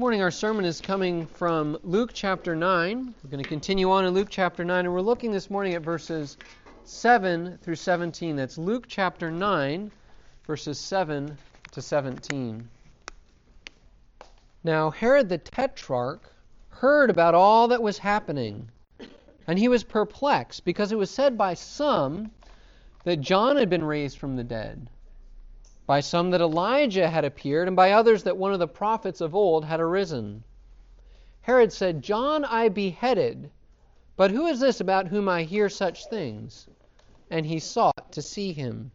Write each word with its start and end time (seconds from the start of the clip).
morning 0.00 0.22
our 0.22 0.30
sermon 0.30 0.64
is 0.64 0.80
coming 0.80 1.26
from 1.26 1.78
Luke 1.82 2.12
chapter 2.14 2.56
9. 2.56 3.14
We're 3.22 3.30
going 3.30 3.42
to 3.42 3.46
continue 3.46 3.90
on 3.90 4.06
in 4.06 4.14
Luke 4.14 4.28
chapter 4.30 4.64
9, 4.64 4.86
and 4.86 4.94
we're 4.94 5.02
looking 5.02 5.30
this 5.30 5.50
morning 5.50 5.74
at 5.74 5.82
verses 5.82 6.38
7 6.84 7.58
through 7.60 7.74
17. 7.74 8.34
That's 8.34 8.56
Luke 8.56 8.86
chapter 8.88 9.30
9, 9.30 9.90
verses 10.46 10.78
7 10.78 11.36
to 11.72 11.82
17. 11.82 12.66
Now, 14.64 14.88
Herod 14.88 15.28
the 15.28 15.36
Tetrarch 15.36 16.22
heard 16.70 17.10
about 17.10 17.34
all 17.34 17.68
that 17.68 17.82
was 17.82 17.98
happening, 17.98 18.70
and 19.46 19.58
he 19.58 19.68
was 19.68 19.84
perplexed 19.84 20.64
because 20.64 20.92
it 20.92 20.98
was 20.98 21.10
said 21.10 21.36
by 21.36 21.52
some 21.52 22.30
that 23.04 23.20
John 23.20 23.58
had 23.58 23.68
been 23.68 23.84
raised 23.84 24.16
from 24.16 24.36
the 24.36 24.44
dead 24.44 24.88
by 25.90 25.98
some 25.98 26.30
that 26.30 26.40
Elijah 26.40 27.10
had 27.10 27.24
appeared, 27.24 27.66
and 27.66 27.76
by 27.76 27.90
others 27.90 28.22
that 28.22 28.36
one 28.36 28.52
of 28.52 28.60
the 28.60 28.68
prophets 28.68 29.20
of 29.20 29.34
old 29.34 29.64
had 29.64 29.80
arisen. 29.80 30.44
Herod 31.40 31.72
said, 31.72 32.00
John 32.00 32.44
I 32.44 32.68
beheaded, 32.68 33.50
but 34.16 34.30
who 34.30 34.46
is 34.46 34.60
this 34.60 34.80
about 34.80 35.08
whom 35.08 35.28
I 35.28 35.42
hear 35.42 35.68
such 35.68 36.06
things? 36.06 36.68
And 37.28 37.44
he 37.44 37.58
sought 37.58 38.12
to 38.12 38.22
see 38.22 38.52
him. 38.52 38.92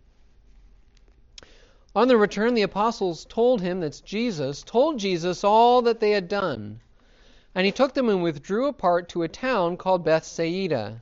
On 1.93 2.07
the 2.07 2.15
return, 2.15 2.53
the 2.53 2.61
apostles 2.61 3.25
told 3.25 3.59
him, 3.59 3.81
that's 3.81 3.99
Jesus, 3.99 4.63
told 4.63 4.97
Jesus 4.97 5.43
all 5.43 5.81
that 5.81 5.99
they 5.99 6.11
had 6.11 6.29
done. 6.29 6.79
And 7.53 7.65
he 7.65 7.73
took 7.73 7.93
them 7.93 8.07
and 8.07 8.23
withdrew 8.23 8.67
apart 8.67 9.09
to 9.09 9.23
a 9.23 9.27
town 9.27 9.75
called 9.75 10.05
Bethsaida. 10.05 11.01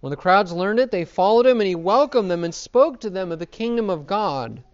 When 0.00 0.10
the 0.10 0.16
crowds 0.16 0.50
learned 0.50 0.80
it, 0.80 0.90
they 0.90 1.04
followed 1.04 1.46
him, 1.46 1.60
and 1.60 1.68
he 1.68 1.76
welcomed 1.76 2.28
them 2.28 2.42
and 2.42 2.52
spoke 2.52 2.98
to 3.02 3.08
them 3.08 3.30
of 3.30 3.38
the 3.38 3.46
kingdom 3.46 3.88
of 3.88 4.08
God 4.08 4.64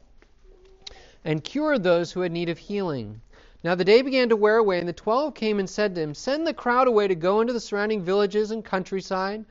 and 1.24 1.44
cured 1.44 1.82
those 1.82 2.12
who 2.12 2.20
had 2.20 2.32
need 2.32 2.48
of 2.48 2.58
healing. 2.58 3.20
Now 3.64 3.74
the 3.74 3.84
day 3.84 4.02
began 4.02 4.28
to 4.28 4.36
wear 4.36 4.56
away, 4.56 4.80
and 4.80 4.88
the 4.88 4.92
twelve 4.92 5.34
came 5.34 5.58
and 5.58 5.70
said 5.70 5.94
to 5.94 6.00
him, 6.00 6.14
Send 6.14 6.46
the 6.46 6.54
crowd 6.54 6.88
away 6.88 7.06
to 7.08 7.14
go 7.14 7.40
into 7.40 7.52
the 7.52 7.60
surrounding 7.60 8.02
villages 8.02 8.50
and 8.50 8.64
countryside, 8.64 9.44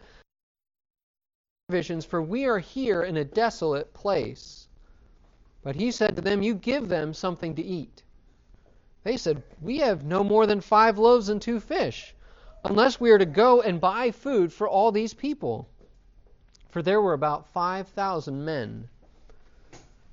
provisions, 1.69 2.03
for 2.03 2.21
we 2.21 2.45
are 2.45 2.59
here 2.59 3.01
in 3.03 3.15
a 3.15 3.23
desolate 3.23 3.93
place. 3.93 4.67
But 5.63 5.75
he 5.75 5.91
said 5.91 6.15
to 6.17 6.21
them, 6.21 6.41
You 6.41 6.55
give 6.55 6.89
them 6.89 7.13
something 7.13 7.55
to 7.55 7.61
eat. 7.61 8.03
They 9.03 9.15
said, 9.15 9.41
We 9.61 9.77
have 9.77 10.03
no 10.03 10.23
more 10.23 10.45
than 10.45 10.59
five 10.59 10.97
loaves 10.97 11.29
and 11.29 11.41
two 11.41 11.61
fish, 11.61 12.13
unless 12.65 12.99
we 12.99 13.11
are 13.11 13.17
to 13.17 13.25
go 13.25 13.61
and 13.61 13.79
buy 13.79 14.11
food 14.11 14.51
for 14.51 14.67
all 14.67 14.91
these 14.91 15.13
people. 15.13 15.69
For 16.69 16.81
there 16.81 17.01
were 17.01 17.13
about 17.13 17.47
five 17.47 17.87
thousand 17.87 18.43
men. 18.43 18.89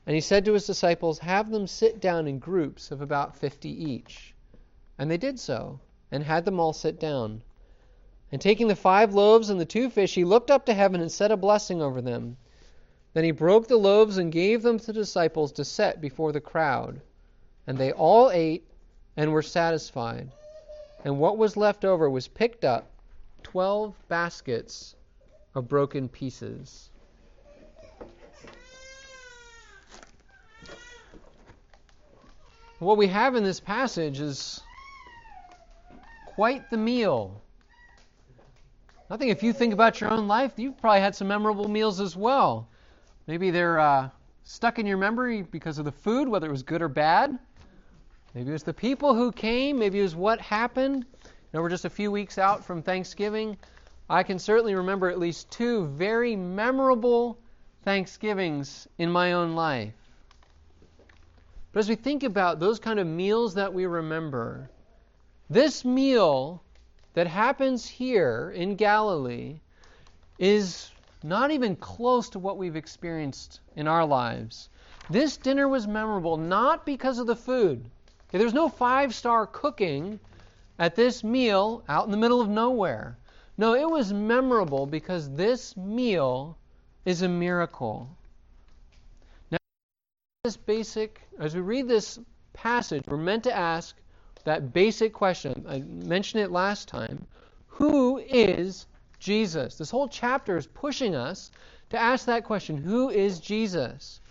And 0.09 0.15
he 0.15 0.23
said 0.23 0.47
to 0.47 0.55
his 0.55 0.67
disciples, 0.67 1.19
Have 1.19 1.51
them 1.51 1.67
sit 1.67 2.01
down 2.01 2.27
in 2.27 2.39
groups 2.39 2.91
of 2.91 3.03
about 3.03 3.37
fifty 3.37 3.69
each. 3.69 4.35
And 4.97 5.11
they 5.11 5.19
did 5.19 5.39
so, 5.39 5.81
and 6.11 6.25
had 6.25 6.47
them 6.47 6.59
all 6.59 6.73
sit 6.73 6.99
down. 6.99 7.43
And 8.33 8.41
taking 8.41 8.69
the 8.69 8.75
five 8.75 9.13
loaves 9.13 9.51
and 9.51 9.61
the 9.61 9.67
two 9.67 9.91
fish, 9.91 10.15
he 10.15 10.25
looked 10.25 10.51
up 10.51 10.65
to 10.65 10.73
heaven 10.73 11.03
and 11.03 11.13
said 11.13 11.31
a 11.31 11.37
blessing 11.37 11.83
over 11.83 12.01
them. 12.01 12.39
Then 13.13 13.25
he 13.25 13.33
broke 13.33 13.69
the 13.69 13.77
loaves 13.77 14.17
and 14.17 14.33
gave 14.33 14.63
them 14.63 14.79
to 14.79 14.87
the 14.87 14.95
disciples 14.95 15.53
to 15.53 15.65
set 15.67 16.01
before 16.01 16.33
the 16.33 16.41
crowd. 16.41 17.03
And 17.67 17.77
they 17.77 17.93
all 17.93 18.31
ate 18.31 18.67
and 19.15 19.31
were 19.31 19.43
satisfied. 19.43 20.31
And 21.05 21.19
what 21.19 21.37
was 21.37 21.55
left 21.55 21.85
over 21.85 22.09
was 22.09 22.29
picked 22.29 22.65
up 22.65 22.91
twelve 23.43 23.95
baskets 24.09 24.97
of 25.55 25.69
broken 25.69 26.09
pieces. 26.09 26.88
What 32.79 32.97
we 32.97 33.09
have 33.09 33.35
in 33.35 33.43
this 33.43 33.59
passage 33.59 34.21
is 34.21 34.63
quite 36.25 36.71
the 36.71 36.77
meal. 36.77 37.43
I 39.11 39.17
think 39.17 39.33
if 39.33 39.43
you 39.43 39.53
think 39.53 39.73
about 39.73 40.01
your 40.01 40.11
own 40.11 40.29
life, 40.29 40.53
you've 40.57 40.79
probably 40.81 41.01
had 41.01 41.17
some 41.17 41.27
memorable 41.27 41.67
meals 41.67 41.99
as 41.99 42.17
well. 42.17 42.69
Maybe 43.27 43.51
they're 43.51 43.81
uh, 43.81 44.11
stuck 44.45 44.79
in 44.79 44.87
your 44.87 44.97
memory 44.97 45.43
because 45.43 45.79
of 45.79 45.87
the 45.87 45.93
food, 45.93 46.29
whether 46.29 46.47
it 46.47 46.53
was 46.53 46.63
good 46.63 46.81
or 46.81 46.89
bad. 46.89 47.37
Maybe 48.33 48.51
it 48.51 48.53
was 48.53 48.63
the 48.63 48.75
people 48.75 49.13
who 49.13 49.33
came. 49.33 49.81
Maybe 49.81 49.99
it 49.99 50.03
was 50.03 50.15
what 50.15 50.41
happened. 50.41 51.05
You 51.25 51.31
know, 51.55 51.63
we're 51.63 51.71
just 51.71 51.85
a 51.85 51.91
few 51.91 52.13
weeks 52.13 52.39
out 52.39 52.65
from 52.65 52.83
Thanksgiving. 52.83 53.57
I 54.09 54.23
can 54.23 54.39
certainly 54.39 54.77
remember 54.77 55.09
at 55.09 55.19
least 55.19 55.51
two 55.51 55.87
very 55.87 56.37
memorable 56.37 57.41
Thanksgivings 57.83 58.87
in 58.99 59.11
my 59.11 59.33
own 59.33 59.57
life. 59.57 59.95
But 61.73 61.81
as 61.81 61.89
we 61.89 61.97
think 61.97 62.23
about 62.23 62.61
those 62.61 62.79
kind 62.79 62.99
of 62.99 63.07
meals 63.07 63.55
that 63.55 63.75
we 63.75 63.85
remember, 63.85 64.71
this 65.51 65.85
meal 65.85 66.63
that 67.15 67.27
happens 67.27 67.87
here 67.87 68.51
in 68.55 68.77
Galilee 68.77 69.61
is 70.39 70.91
not 71.23 71.51
even 71.51 71.77
close 71.77 72.31
to 72.31 72.39
what 72.39 72.57
we've 72.57 72.77
experienced 72.77 73.61
in 73.77 73.87
our 73.87 74.05
lives. 74.05 74.71
This 75.11 75.37
dinner 75.37 75.69
was 75.69 75.87
memorable 75.87 76.37
not 76.37 76.87
because 76.87 77.19
of 77.19 77.27
the 77.27 77.37
food. 77.37 77.91
Okay, 78.29 78.39
there's 78.39 78.55
no 78.55 78.69
five 78.69 79.15
star 79.15 79.47
cooking 79.47 80.21
at 80.79 80.95
this 80.95 81.25
meal 81.25 81.83
out 81.89 82.05
in 82.05 82.11
the 82.11 82.17
middle 82.17 82.41
of 82.41 82.49
nowhere. 82.49 83.19
No, 83.57 83.75
it 83.75 83.91
was 83.91 84.13
memorable 84.13 84.87
because 84.87 85.31
this 85.31 85.77
meal 85.77 86.57
is 87.05 87.23
a 87.23 87.29
miracle 87.29 88.09
this 90.49 90.57
basic, 90.57 91.21
as 91.39 91.55
we 91.55 91.61
read 91.61 91.87
this 91.87 92.19
passage, 92.55 93.05
we're 93.07 93.19
meant 93.19 93.45
to 93.45 93.55
ask 93.55 93.95
that 94.45 94.73
basic 94.73 95.13
question. 95.13 95.63
I 95.69 95.81
mentioned 95.81 96.43
it 96.43 96.51
last 96.51 96.89
time. 96.89 97.27
Who 97.67 98.17
is 98.17 98.87
Jesus? 99.19 99.77
This 99.77 99.91
whole 99.91 100.09
chapter 100.09 100.57
is 100.57 100.67
pushing 100.67 101.15
us 101.15 101.51
to 101.91 102.01
ask 102.01 102.25
that 102.25 102.45
question 102.45 102.79
Who 102.79 103.11
is 103.11 103.41
Jesus? 103.41 104.23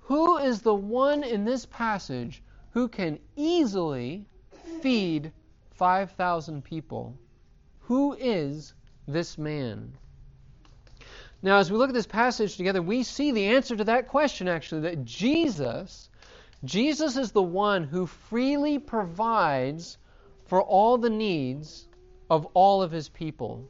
Who 0.00 0.38
is 0.38 0.62
the 0.62 0.74
one 0.74 1.22
in 1.22 1.44
this 1.44 1.66
passage 1.66 2.42
who 2.70 2.88
can 2.88 3.18
easily 3.36 4.24
feed 4.80 5.32
5,000 5.72 6.64
people? 6.64 7.14
Who 7.80 8.14
is 8.14 8.72
this 9.06 9.36
man? 9.36 9.92
Now, 11.40 11.58
as 11.58 11.70
we 11.70 11.78
look 11.78 11.90
at 11.90 11.94
this 11.94 12.06
passage 12.06 12.56
together, 12.56 12.82
we 12.82 13.04
see 13.04 13.30
the 13.30 13.46
answer 13.46 13.76
to 13.76 13.84
that 13.84 14.08
question 14.08 14.48
actually 14.48 14.82
that 14.82 15.04
Jesus, 15.04 16.10
Jesus 16.64 17.16
is 17.16 17.30
the 17.30 17.42
one 17.42 17.84
who 17.84 18.06
freely 18.06 18.78
provides 18.78 19.98
for 20.46 20.60
all 20.60 20.98
the 20.98 21.10
needs 21.10 21.86
of 22.28 22.46
all 22.54 22.82
of 22.82 22.90
his 22.90 23.08
people. 23.08 23.68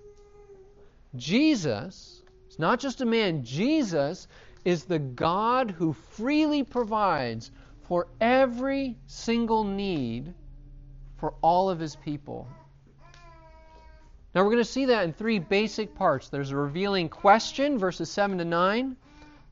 Jesus 1.16 2.22
is 2.48 2.58
not 2.58 2.80
just 2.80 3.00
a 3.00 3.06
man, 3.06 3.44
Jesus 3.44 4.28
is 4.64 4.84
the 4.84 4.98
God 4.98 5.70
who 5.70 5.92
freely 5.92 6.62
provides 6.62 7.50
for 7.82 8.06
every 8.20 8.96
single 9.06 9.64
need 9.64 10.34
for 11.18 11.34
all 11.42 11.68
of 11.68 11.78
his 11.78 11.96
people. 11.96 12.48
Now 14.34 14.42
we're 14.42 14.50
going 14.50 14.58
to 14.58 14.64
see 14.64 14.84
that 14.86 15.04
in 15.04 15.12
three 15.12 15.38
basic 15.38 15.94
parts. 15.94 16.28
There's 16.28 16.50
a 16.50 16.56
revealing 16.56 17.08
question, 17.08 17.78
verses 17.78 18.10
7 18.10 18.38
to 18.38 18.44
9. 18.44 18.96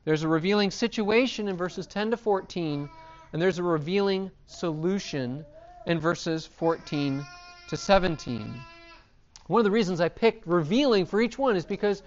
There's 0.05 0.23
a 0.23 0.27
revealing 0.27 0.71
situation 0.71 1.47
in 1.47 1.57
verses 1.57 1.87
10 1.87 2.11
to 2.11 2.17
14. 2.17 2.89
And 3.33 3.41
there's 3.41 3.59
a 3.59 3.63
revealing 3.63 4.31
solution 4.45 5.45
in 5.87 5.99
verses 5.99 6.45
14 6.45 7.25
to 7.69 7.77
17. 7.77 8.53
One 9.47 9.59
of 9.59 9.65
the 9.65 9.71
reasons 9.71 9.99
I 9.99 10.09
picked 10.09 10.45
revealing 10.45 11.05
for 11.05 11.21
each 11.21 11.37
one 11.37 11.55
is 11.55 11.65
because 11.65 12.03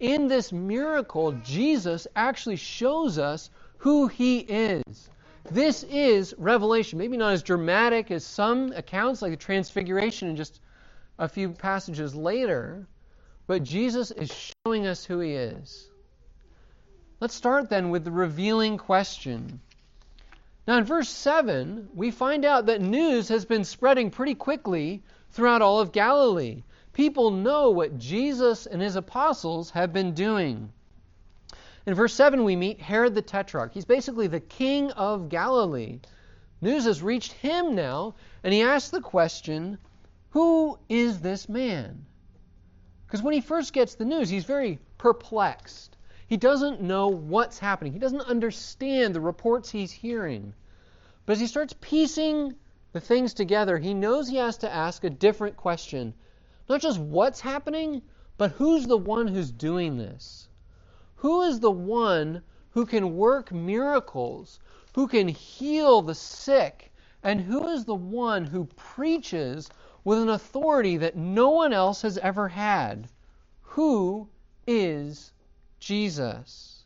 in 0.00 0.26
this 0.26 0.52
miracle, 0.52 1.32
Jesus 1.44 2.06
actually 2.16 2.56
shows 2.56 3.18
us 3.18 3.50
who 3.78 4.06
he 4.08 4.38
is. 4.40 5.10
This 5.50 5.84
is 5.84 6.34
revelation. 6.38 6.98
Maybe 6.98 7.16
not 7.16 7.32
as 7.32 7.42
dramatic 7.42 8.10
as 8.10 8.24
some 8.24 8.72
accounts, 8.72 9.22
like 9.22 9.32
the 9.32 9.36
Transfiguration 9.36 10.28
and 10.28 10.36
just 10.36 10.60
a 11.18 11.28
few 11.28 11.50
passages 11.50 12.14
later, 12.14 12.86
but 13.46 13.62
Jesus 13.62 14.10
is 14.10 14.52
showing 14.64 14.86
us 14.86 15.04
who 15.04 15.20
he 15.20 15.32
is. 15.32 15.88
Let's 17.20 17.34
start 17.34 17.70
then 17.70 17.90
with 17.90 18.04
the 18.04 18.10
revealing 18.10 18.76
question. 18.76 19.60
Now, 20.66 20.78
in 20.78 20.84
verse 20.84 21.08
7, 21.08 21.88
we 21.94 22.10
find 22.10 22.44
out 22.44 22.66
that 22.66 22.80
news 22.80 23.28
has 23.28 23.44
been 23.44 23.64
spreading 23.64 24.10
pretty 24.10 24.34
quickly 24.34 25.02
throughout 25.30 25.62
all 25.62 25.80
of 25.80 25.92
Galilee. 25.92 26.64
People 26.92 27.30
know 27.30 27.70
what 27.70 27.98
Jesus 27.98 28.66
and 28.66 28.82
his 28.82 28.96
apostles 28.96 29.70
have 29.70 29.92
been 29.92 30.12
doing. 30.12 30.72
In 31.86 31.94
verse 31.94 32.14
7, 32.14 32.42
we 32.42 32.56
meet 32.56 32.80
Herod 32.80 33.14
the 33.14 33.22
Tetrarch. 33.22 33.72
He's 33.72 33.84
basically 33.84 34.26
the 34.26 34.40
king 34.40 34.90
of 34.90 35.28
Galilee. 35.28 36.00
News 36.60 36.84
has 36.84 37.02
reached 37.02 37.32
him 37.32 37.74
now, 37.74 38.14
and 38.42 38.52
he 38.52 38.62
asks 38.62 38.90
the 38.90 39.00
question 39.00 39.78
who 40.36 40.78
is 40.90 41.20
this 41.20 41.48
man? 41.48 42.04
Because 43.06 43.22
when 43.22 43.32
he 43.32 43.40
first 43.40 43.72
gets 43.72 43.94
the 43.94 44.04
news, 44.04 44.28
he's 44.28 44.44
very 44.44 44.78
perplexed. 44.98 45.96
He 46.26 46.36
doesn't 46.36 46.82
know 46.82 47.08
what's 47.08 47.58
happening, 47.58 47.94
he 47.94 47.98
doesn't 47.98 48.20
understand 48.20 49.14
the 49.14 49.20
reports 49.22 49.70
he's 49.70 49.92
hearing. 49.92 50.52
But 51.24 51.32
as 51.32 51.40
he 51.40 51.46
starts 51.46 51.74
piecing 51.80 52.54
the 52.92 53.00
things 53.00 53.32
together, 53.32 53.78
he 53.78 53.94
knows 53.94 54.28
he 54.28 54.36
has 54.36 54.58
to 54.58 54.70
ask 54.70 55.04
a 55.04 55.08
different 55.08 55.56
question. 55.56 56.12
Not 56.68 56.82
just 56.82 57.00
what's 57.00 57.40
happening, 57.40 58.02
but 58.36 58.50
who's 58.50 58.86
the 58.86 58.98
one 58.98 59.28
who's 59.28 59.50
doing 59.50 59.96
this? 59.96 60.50
Who 61.14 61.40
is 61.44 61.60
the 61.60 61.70
one 61.70 62.42
who 62.72 62.84
can 62.84 63.16
work 63.16 63.52
miracles, 63.52 64.60
who 64.94 65.08
can 65.08 65.28
heal 65.28 66.02
the 66.02 66.14
sick, 66.14 66.92
and 67.22 67.40
who 67.40 67.68
is 67.68 67.86
the 67.86 67.94
one 67.94 68.44
who 68.44 68.66
preaches 68.76 69.70
with 70.06 70.20
an 70.20 70.28
authority 70.28 70.98
that 70.98 71.16
no 71.16 71.50
one 71.50 71.72
else 71.72 72.02
has 72.02 72.16
ever 72.16 72.46
had? 72.46 73.08
Who 73.62 74.28
is 74.68 75.32
Jesus? 75.80 76.84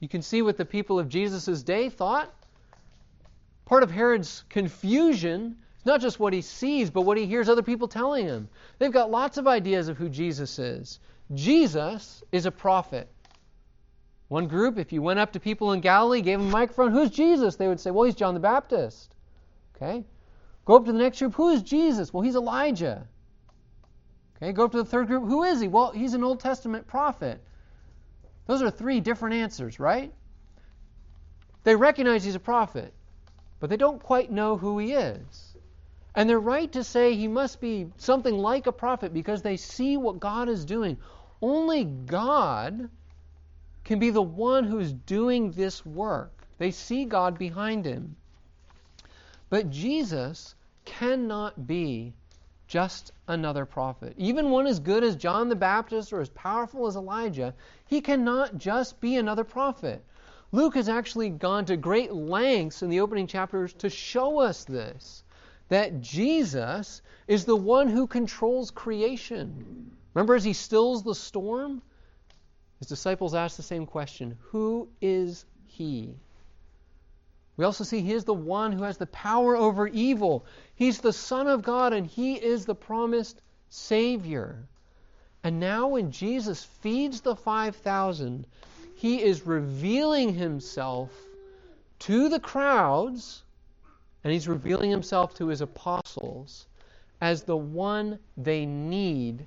You 0.00 0.08
can 0.08 0.22
see 0.22 0.40
what 0.40 0.56
the 0.56 0.64
people 0.64 0.98
of 0.98 1.10
Jesus' 1.10 1.62
day 1.62 1.90
thought. 1.90 2.32
Part 3.66 3.82
of 3.82 3.90
Herod's 3.90 4.42
confusion 4.48 5.58
is 5.78 5.84
not 5.84 6.00
just 6.00 6.18
what 6.18 6.32
he 6.32 6.40
sees, 6.40 6.88
but 6.88 7.02
what 7.02 7.18
he 7.18 7.26
hears 7.26 7.50
other 7.50 7.62
people 7.62 7.88
telling 7.88 8.24
him. 8.24 8.48
They've 8.78 8.90
got 8.90 9.10
lots 9.10 9.36
of 9.36 9.46
ideas 9.46 9.88
of 9.88 9.98
who 9.98 10.08
Jesus 10.08 10.58
is. 10.58 10.98
Jesus 11.34 12.22
is 12.32 12.46
a 12.46 12.50
prophet. 12.50 13.06
One 14.28 14.48
group, 14.48 14.78
if 14.78 14.94
you 14.94 15.02
went 15.02 15.18
up 15.18 15.32
to 15.34 15.40
people 15.40 15.72
in 15.72 15.82
Galilee, 15.82 16.22
gave 16.22 16.38
them 16.38 16.48
a 16.48 16.52
microphone, 16.52 16.92
who's 16.92 17.10
Jesus? 17.10 17.56
They 17.56 17.68
would 17.68 17.80
say, 17.80 17.90
well, 17.90 18.04
he's 18.04 18.14
John 18.14 18.32
the 18.32 18.40
Baptist. 18.40 19.14
Okay? 19.76 20.06
Go 20.64 20.76
up 20.76 20.86
to 20.86 20.92
the 20.92 20.98
next 20.98 21.18
group, 21.18 21.34
who 21.34 21.50
is 21.50 21.62
Jesus? 21.62 22.12
Well, 22.12 22.22
he's 22.22 22.36
Elijah. 22.36 23.06
Okay, 24.36 24.52
go 24.52 24.64
up 24.64 24.72
to 24.72 24.78
the 24.78 24.84
third 24.84 25.06
group, 25.06 25.24
who 25.24 25.44
is 25.44 25.60
he? 25.60 25.68
Well, 25.68 25.90
he's 25.90 26.14
an 26.14 26.24
Old 26.24 26.40
Testament 26.40 26.86
prophet. 26.86 27.42
Those 28.46 28.62
are 28.62 28.70
three 28.70 29.00
different 29.00 29.36
answers, 29.36 29.78
right? 29.78 30.12
They 31.62 31.76
recognize 31.76 32.24
he's 32.24 32.34
a 32.34 32.40
prophet, 32.40 32.92
but 33.60 33.70
they 33.70 33.76
don't 33.76 34.02
quite 34.02 34.30
know 34.30 34.56
who 34.56 34.78
he 34.78 34.92
is. 34.92 35.56
And 36.14 36.28
they're 36.28 36.38
right 36.38 36.70
to 36.72 36.84
say 36.84 37.14
he 37.14 37.28
must 37.28 37.60
be 37.60 37.88
something 37.96 38.36
like 38.36 38.66
a 38.66 38.72
prophet 38.72 39.12
because 39.12 39.42
they 39.42 39.56
see 39.56 39.96
what 39.96 40.20
God 40.20 40.48
is 40.48 40.64
doing. 40.64 40.98
Only 41.40 41.84
God 41.84 42.88
can 43.84 43.98
be 43.98 44.10
the 44.10 44.22
one 44.22 44.64
who 44.64 44.78
is 44.78 44.92
doing 44.92 45.50
this 45.50 45.84
work. 45.84 46.32
They 46.58 46.70
see 46.70 47.04
God 47.04 47.38
behind 47.38 47.84
him. 47.84 48.16
But 49.54 49.70
Jesus 49.70 50.56
cannot 50.84 51.64
be 51.64 52.12
just 52.66 53.12
another 53.28 53.64
prophet. 53.64 54.12
Even 54.16 54.50
one 54.50 54.66
as 54.66 54.80
good 54.80 55.04
as 55.04 55.14
John 55.14 55.48
the 55.48 55.54
Baptist 55.54 56.12
or 56.12 56.20
as 56.20 56.28
powerful 56.30 56.88
as 56.88 56.96
Elijah, 56.96 57.54
he 57.86 58.00
cannot 58.00 58.58
just 58.58 59.00
be 59.00 59.14
another 59.14 59.44
prophet. 59.44 60.04
Luke 60.50 60.74
has 60.74 60.88
actually 60.88 61.30
gone 61.30 61.66
to 61.66 61.76
great 61.76 62.12
lengths 62.12 62.82
in 62.82 62.90
the 62.90 62.98
opening 62.98 63.28
chapters 63.28 63.72
to 63.74 63.88
show 63.88 64.40
us 64.40 64.64
this 64.64 65.22
that 65.68 66.00
Jesus 66.00 67.00
is 67.28 67.44
the 67.44 67.54
one 67.54 67.86
who 67.86 68.08
controls 68.08 68.72
creation. 68.72 69.92
Remember, 70.14 70.34
as 70.34 70.42
he 70.42 70.52
stills 70.52 71.04
the 71.04 71.14
storm, 71.14 71.80
his 72.80 72.88
disciples 72.88 73.36
ask 73.36 73.56
the 73.56 73.62
same 73.62 73.86
question 73.86 74.36
Who 74.50 74.88
is 75.00 75.44
he? 75.68 76.16
We 77.56 77.64
also 77.64 77.84
see 77.84 78.00
he 78.00 78.12
is 78.12 78.24
the 78.24 78.34
one 78.34 78.72
who 78.72 78.82
has 78.82 78.98
the 78.98 79.06
power 79.06 79.56
over 79.56 79.86
evil. 79.86 80.44
He's 80.74 81.00
the 81.00 81.12
Son 81.12 81.46
of 81.46 81.62
God 81.62 81.92
and 81.92 82.06
he 82.06 82.34
is 82.34 82.64
the 82.64 82.74
promised 82.74 83.40
Savior. 83.68 84.66
And 85.44 85.60
now, 85.60 85.88
when 85.88 86.10
Jesus 86.10 86.64
feeds 86.64 87.20
the 87.20 87.36
5,000, 87.36 88.46
he 88.96 89.22
is 89.22 89.46
revealing 89.46 90.34
himself 90.34 91.10
to 92.00 92.28
the 92.28 92.40
crowds 92.40 93.42
and 94.24 94.32
he's 94.32 94.48
revealing 94.48 94.90
himself 94.90 95.34
to 95.34 95.48
his 95.48 95.60
apostles 95.60 96.66
as 97.20 97.42
the 97.42 97.56
one 97.56 98.18
they 98.36 98.64
need 98.64 99.46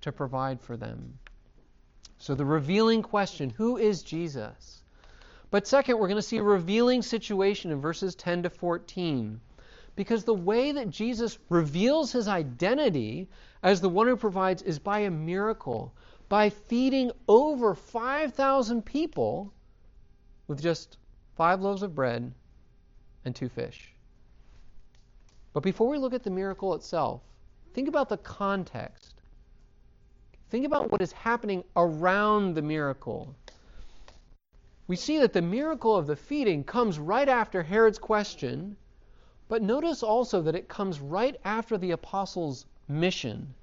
to 0.00 0.10
provide 0.10 0.60
for 0.60 0.76
them. 0.76 1.18
So, 2.18 2.34
the 2.34 2.44
revealing 2.44 3.02
question 3.02 3.50
who 3.50 3.76
is 3.76 4.02
Jesus? 4.02 4.83
But 5.54 5.68
second, 5.68 5.98
we're 5.98 6.08
going 6.08 6.16
to 6.16 6.22
see 6.22 6.38
a 6.38 6.42
revealing 6.42 7.00
situation 7.00 7.70
in 7.70 7.80
verses 7.80 8.16
10 8.16 8.42
to 8.42 8.50
14. 8.50 9.40
Because 9.94 10.24
the 10.24 10.34
way 10.34 10.72
that 10.72 10.90
Jesus 10.90 11.38
reveals 11.48 12.10
his 12.10 12.26
identity 12.26 13.28
as 13.62 13.80
the 13.80 13.88
one 13.88 14.08
who 14.08 14.16
provides 14.16 14.62
is 14.62 14.80
by 14.80 14.98
a 14.98 15.12
miracle, 15.12 15.94
by 16.28 16.50
feeding 16.50 17.12
over 17.28 17.76
5,000 17.76 18.84
people 18.84 19.54
with 20.48 20.60
just 20.60 20.98
five 21.36 21.60
loaves 21.60 21.84
of 21.84 21.94
bread 21.94 22.34
and 23.24 23.36
two 23.36 23.48
fish. 23.48 23.94
But 25.52 25.62
before 25.62 25.86
we 25.86 25.98
look 25.98 26.14
at 26.14 26.24
the 26.24 26.30
miracle 26.30 26.74
itself, 26.74 27.22
think 27.74 27.86
about 27.86 28.08
the 28.08 28.16
context. 28.16 29.22
Think 30.50 30.66
about 30.66 30.90
what 30.90 31.00
is 31.00 31.12
happening 31.12 31.62
around 31.76 32.54
the 32.54 32.62
miracle 32.62 33.36
we 34.86 34.96
see 34.96 35.18
that 35.18 35.32
the 35.32 35.42
miracle 35.42 35.96
of 35.96 36.06
the 36.06 36.16
feeding 36.16 36.64
comes 36.64 36.98
right 36.98 37.28
after 37.28 37.62
Herod's 37.62 37.98
question, 37.98 38.76
but 39.48 39.62
notice 39.62 40.02
also 40.02 40.42
that 40.42 40.54
it 40.54 40.68
comes 40.68 41.00
right 41.00 41.36
after 41.44 41.78
the 41.78 41.92
apostles' 41.92 42.66
mission. 42.88 43.54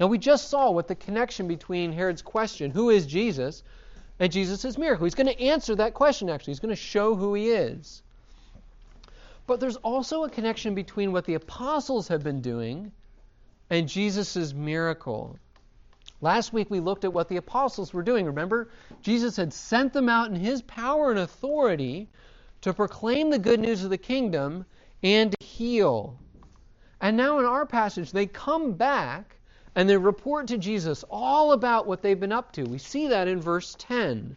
Now, 0.00 0.08
we 0.08 0.18
just 0.18 0.48
saw 0.48 0.70
what 0.70 0.88
the 0.88 0.94
connection 0.94 1.46
between 1.46 1.92
Herod's 1.92 2.22
question, 2.22 2.70
who 2.70 2.90
is 2.90 3.06
Jesus, 3.06 3.62
and 4.18 4.32
Jesus' 4.32 4.76
miracle. 4.76 5.04
He's 5.04 5.14
going 5.14 5.26
to 5.28 5.40
answer 5.40 5.76
that 5.76 5.94
question, 5.94 6.28
actually. 6.28 6.52
He's 6.52 6.60
going 6.60 6.74
to 6.74 6.76
show 6.76 7.14
who 7.14 7.34
he 7.34 7.50
is. 7.50 8.02
But 9.46 9.60
there's 9.60 9.76
also 9.76 10.24
a 10.24 10.30
connection 10.30 10.74
between 10.74 11.12
what 11.12 11.24
the 11.24 11.34
apostles 11.34 12.08
have 12.08 12.22
been 12.22 12.40
doing 12.40 12.92
and 13.70 13.88
Jesus' 13.88 14.52
miracle. 14.52 15.38
Last 16.22 16.52
week 16.52 16.70
we 16.70 16.78
looked 16.78 17.04
at 17.04 17.12
what 17.12 17.28
the 17.28 17.36
apostles 17.36 17.92
were 17.92 18.04
doing. 18.04 18.26
Remember? 18.26 18.70
Jesus 19.02 19.36
had 19.36 19.52
sent 19.52 19.92
them 19.92 20.08
out 20.08 20.30
in 20.30 20.36
his 20.36 20.62
power 20.62 21.10
and 21.10 21.18
authority 21.18 22.08
to 22.60 22.72
proclaim 22.72 23.28
the 23.28 23.40
good 23.40 23.58
news 23.58 23.82
of 23.82 23.90
the 23.90 23.98
kingdom 23.98 24.64
and 25.02 25.32
to 25.32 25.44
heal. 25.44 26.16
And 27.00 27.16
now 27.16 27.40
in 27.40 27.44
our 27.44 27.66
passage, 27.66 28.12
they 28.12 28.26
come 28.26 28.74
back 28.74 29.36
and 29.74 29.90
they 29.90 29.96
report 29.96 30.46
to 30.46 30.58
Jesus 30.58 31.04
all 31.10 31.52
about 31.52 31.88
what 31.88 32.02
they've 32.02 32.20
been 32.20 32.30
up 32.30 32.52
to. 32.52 32.62
We 32.62 32.78
see 32.78 33.08
that 33.08 33.26
in 33.26 33.40
verse 33.40 33.74
10. 33.80 34.36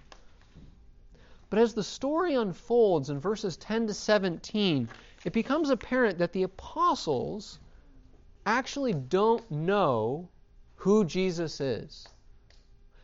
But 1.52 1.60
as 1.60 1.76
the 1.76 1.84
story 1.84 2.34
unfolds 2.34 3.12
in 3.12 3.20
verses 3.20 3.58
10 3.58 3.86
to 3.88 3.94
17, 3.94 4.90
it 5.24 5.34
becomes 5.34 5.70
apparent 5.70 6.18
that 6.18 6.34
the 6.34 6.44
apostles 6.44 7.60
actually 8.48 8.94
don't 8.94 9.50
know 9.52 10.30
who 10.86 11.04
Jesus 11.04 11.60
is. 11.62 12.08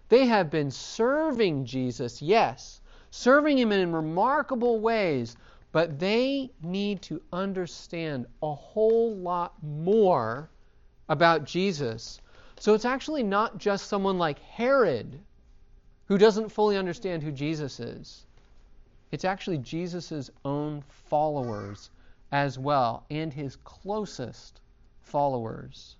They 0.07 0.27
have 0.27 0.51
been 0.51 0.69
serving 0.69 1.65
Jesus, 1.65 2.21
yes, 2.21 2.79
serving 3.09 3.57
him 3.57 3.71
in 3.71 3.91
remarkable 3.91 4.79
ways, 4.79 5.35
but 5.71 5.97
they 5.97 6.51
need 6.61 7.01
to 7.01 7.19
understand 7.33 8.27
a 8.43 8.53
whole 8.53 9.15
lot 9.15 9.55
more 9.63 10.47
about 11.09 11.45
Jesus. 11.45 12.21
So 12.59 12.75
it's 12.75 12.85
actually 12.85 13.23
not 13.23 13.57
just 13.57 13.87
someone 13.87 14.19
like 14.19 14.37
Herod 14.37 15.19
who 16.05 16.19
doesn't 16.19 16.49
fully 16.49 16.77
understand 16.77 17.23
who 17.23 17.31
Jesus 17.31 17.79
is. 17.79 18.27
It's 19.11 19.25
actually 19.25 19.57
Jesus' 19.57 20.29
own 20.45 20.83
followers 21.09 21.89
as 22.31 22.59
well, 22.59 23.07
and 23.09 23.33
his 23.33 23.55
closest 23.63 24.61
followers. 25.01 25.95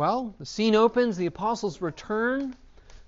Well, 0.00 0.34
the 0.38 0.46
scene 0.46 0.74
opens, 0.74 1.18
the 1.18 1.26
apostles 1.26 1.82
return, 1.82 2.56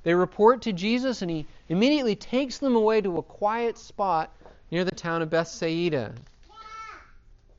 they 0.03 0.13
report 0.13 0.61
to 0.61 0.75
Jesus, 0.75 1.23
and 1.23 1.31
he 1.31 1.47
immediately 1.71 2.15
takes 2.15 2.59
them 2.59 2.77
away 2.77 3.01
to 3.01 3.17
a 3.17 3.23
quiet 3.23 3.79
spot 3.79 4.31
near 4.71 4.85
the 4.85 4.91
town 4.91 5.23
of 5.23 5.31
Bethsaida. 5.31 6.13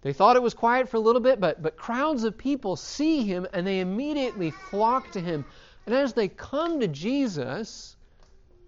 They 0.04 0.14
thought 0.14 0.36
it 0.36 0.44
was 0.44 0.54
quiet 0.54 0.88
for 0.88 0.98
a 0.98 1.00
little 1.00 1.20
bit, 1.20 1.40
but, 1.40 1.64
but 1.64 1.78
crowds 1.78 2.24
of 2.26 2.38
people 2.38 2.76
see 2.76 3.24
him 3.24 3.48
and 3.54 3.66
they 3.66 3.80
immediately 3.80 4.52
flock 4.52 5.10
to 5.14 5.20
him. 5.20 5.46
And 5.88 5.96
as 5.96 6.14
they 6.14 6.28
come 6.28 6.80
to 6.82 6.88
Jesus, 6.88 7.96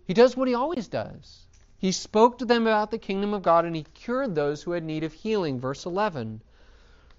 he 0.07 0.15
does 0.15 0.35
what 0.35 0.47
he 0.47 0.55
always 0.55 0.87
does. 0.87 1.45
He 1.77 1.91
spoke 1.91 2.39
to 2.39 2.45
them 2.45 2.63
about 2.63 2.89
the 2.89 2.97
kingdom 2.97 3.35
of 3.35 3.43
God 3.43 3.65
and 3.65 3.75
he 3.75 3.85
cured 3.93 4.33
those 4.33 4.63
who 4.63 4.71
had 4.71 4.83
need 4.83 5.03
of 5.03 5.13
healing. 5.13 5.59
Verse 5.59 5.85
11. 5.85 6.41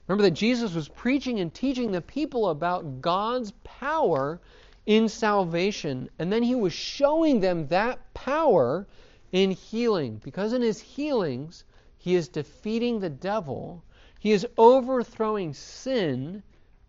Remember 0.06 0.22
that 0.22 0.32
Jesus 0.32 0.74
was 0.74 0.88
preaching 0.88 1.40
and 1.40 1.52
teaching 1.52 1.90
the 1.90 2.00
people 2.00 2.48
about 2.48 3.00
God's 3.00 3.52
power 3.64 4.40
in 4.86 5.08
salvation. 5.08 6.08
And 6.18 6.32
then 6.32 6.42
he 6.42 6.54
was 6.54 6.72
showing 6.72 7.40
them 7.40 7.66
that 7.68 8.14
power 8.14 8.86
in 9.32 9.50
healing. 9.50 10.20
Because 10.22 10.52
in 10.52 10.62
his 10.62 10.80
healings, 10.80 11.64
he 11.98 12.14
is 12.14 12.28
defeating 12.28 13.00
the 13.00 13.10
devil, 13.10 13.82
he 14.20 14.32
is 14.32 14.46
overthrowing 14.56 15.52
sin 15.52 16.42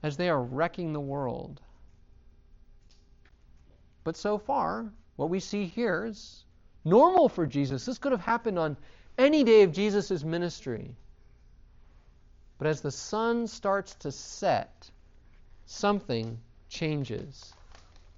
as 0.03 0.15
they 0.15 0.29
are 0.29 0.43
wrecking 0.43 0.93
the 0.93 0.99
world. 0.99 1.59
But 4.03 4.15
so 4.15 4.37
far, 4.37 4.91
what 5.15 5.29
we 5.29 5.39
see 5.39 5.65
here 5.65 6.05
is 6.05 6.45
normal 6.85 7.27
for 7.27 7.45
Jesus. 7.45 7.85
This 7.85 7.97
could 7.97 8.11
have 8.11 8.21
happened 8.21 8.59
on 8.59 8.77
any 9.17 9.43
day 9.43 9.63
of 9.63 9.71
Jesus' 9.71 10.23
ministry. 10.23 10.95
But 12.57 12.67
as 12.67 12.81
the 12.81 12.91
sun 12.91 13.47
starts 13.47 13.95
to 13.95 14.11
set, 14.11 14.89
something 15.65 16.39
changes. 16.69 17.53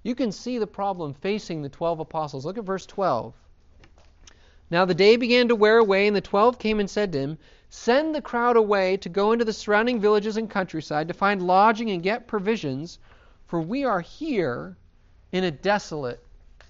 You 0.02 0.14
can 0.14 0.32
see 0.32 0.58
the 0.58 0.66
problem 0.66 1.12
facing 1.12 1.62
the 1.62 1.68
12 1.68 2.00
apostles. 2.00 2.46
Look 2.46 2.58
at 2.58 2.64
verse 2.64 2.86
12. 2.86 3.34
Now 4.70 4.84
the 4.84 4.94
day 4.94 5.16
began 5.16 5.48
to 5.48 5.56
wear 5.56 5.78
away, 5.78 6.06
and 6.06 6.14
the 6.14 6.20
twelve 6.20 6.58
came 6.58 6.78
and 6.78 6.88
said 6.88 7.12
to 7.12 7.18
him, 7.18 7.38
Send 7.70 8.14
the 8.14 8.22
crowd 8.22 8.56
away 8.56 8.96
to 8.98 9.08
go 9.08 9.32
into 9.32 9.44
the 9.44 9.52
surrounding 9.52 10.00
villages 10.00 10.36
and 10.36 10.48
countryside 10.48 11.08
to 11.08 11.14
find 11.14 11.44
lodging 11.46 11.90
and 11.90 12.02
get 12.02 12.28
provisions, 12.28 12.98
for 13.46 13.60
we 13.60 13.84
are 13.84 14.00
here 14.00 14.76
in 15.32 15.44
a 15.44 15.50
desolate 15.50 16.24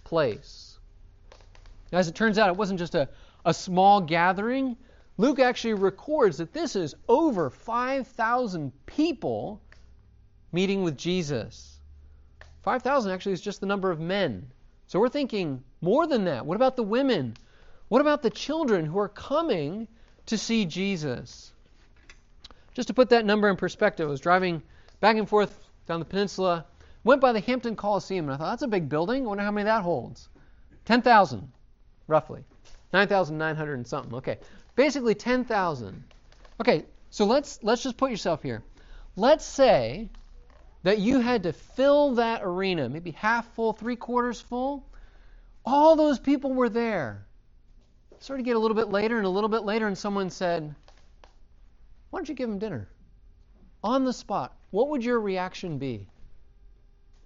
place. 0.04 0.78
As 1.92 2.08
it 2.08 2.14
turns 2.14 2.38
out, 2.38 2.48
it 2.48 2.56
wasn't 2.56 2.78
just 2.78 2.94
a, 2.94 3.08
a 3.44 3.52
small 3.52 4.00
gathering. 4.00 4.76
Luke 5.20 5.38
actually 5.38 5.74
records 5.74 6.38
that 6.38 6.54
this 6.54 6.74
is 6.74 6.94
over 7.06 7.50
5,000 7.50 8.72
people 8.86 9.60
meeting 10.50 10.82
with 10.82 10.96
Jesus. 10.96 11.78
5,000 12.62 13.12
actually 13.12 13.32
is 13.32 13.42
just 13.42 13.60
the 13.60 13.66
number 13.66 13.90
of 13.90 14.00
men. 14.00 14.50
So 14.86 14.98
we're 14.98 15.10
thinking 15.10 15.62
more 15.82 16.06
than 16.06 16.24
that. 16.24 16.46
What 16.46 16.56
about 16.56 16.74
the 16.74 16.82
women? 16.82 17.36
What 17.88 18.00
about 18.00 18.22
the 18.22 18.30
children 18.30 18.86
who 18.86 18.98
are 18.98 19.10
coming 19.10 19.88
to 20.24 20.38
see 20.38 20.64
Jesus? 20.64 21.52
Just 22.72 22.88
to 22.88 22.94
put 22.94 23.10
that 23.10 23.26
number 23.26 23.50
in 23.50 23.56
perspective, 23.56 24.08
I 24.08 24.10
was 24.10 24.20
driving 24.20 24.62
back 25.00 25.18
and 25.18 25.28
forth 25.28 25.54
down 25.86 25.98
the 25.98 26.06
peninsula, 26.06 26.64
went 27.04 27.20
by 27.20 27.32
the 27.32 27.40
Hampton 27.40 27.76
Coliseum, 27.76 28.24
and 28.24 28.32
I 28.32 28.38
thought, 28.38 28.52
that's 28.52 28.62
a 28.62 28.68
big 28.68 28.88
building. 28.88 29.24
I 29.24 29.26
wonder 29.26 29.44
how 29.44 29.50
many 29.50 29.64
that 29.64 29.82
holds. 29.82 30.30
10,000, 30.86 31.52
roughly. 32.06 32.42
9,900 32.94 33.74
and 33.74 33.86
something. 33.86 34.14
Okay. 34.14 34.38
Basically 34.80 35.14
10,000. 35.14 36.02
Okay, 36.58 36.86
so 37.10 37.26
let's 37.26 37.58
let's 37.62 37.82
just 37.82 37.98
put 37.98 38.10
yourself 38.10 38.42
here. 38.42 38.62
Let's 39.14 39.44
say 39.44 40.08
that 40.84 40.98
you 40.98 41.20
had 41.20 41.42
to 41.42 41.52
fill 41.52 42.14
that 42.14 42.40
arena, 42.42 42.88
maybe 42.88 43.10
half 43.10 43.46
full, 43.52 43.74
three 43.74 43.96
quarters 43.96 44.40
full. 44.40 44.86
All 45.66 45.96
those 45.96 46.18
people 46.18 46.54
were 46.54 46.70
there 46.70 47.26
started 48.20 48.42
to 48.42 48.46
get 48.46 48.56
a 48.56 48.58
little 48.58 48.74
bit 48.74 48.88
later 48.88 49.18
and 49.18 49.26
a 49.26 49.28
little 49.28 49.50
bit 49.50 49.64
later, 49.64 49.86
and 49.86 49.98
someone 49.98 50.30
said, 50.30 50.74
Why 52.08 52.18
don't 52.18 52.30
you 52.30 52.34
give 52.34 52.48
them 52.48 52.58
dinner? 52.58 52.88
On 53.84 54.06
the 54.06 54.14
spot. 54.14 54.56
What 54.70 54.88
would 54.88 55.04
your 55.04 55.20
reaction 55.20 55.76
be? 55.76 56.08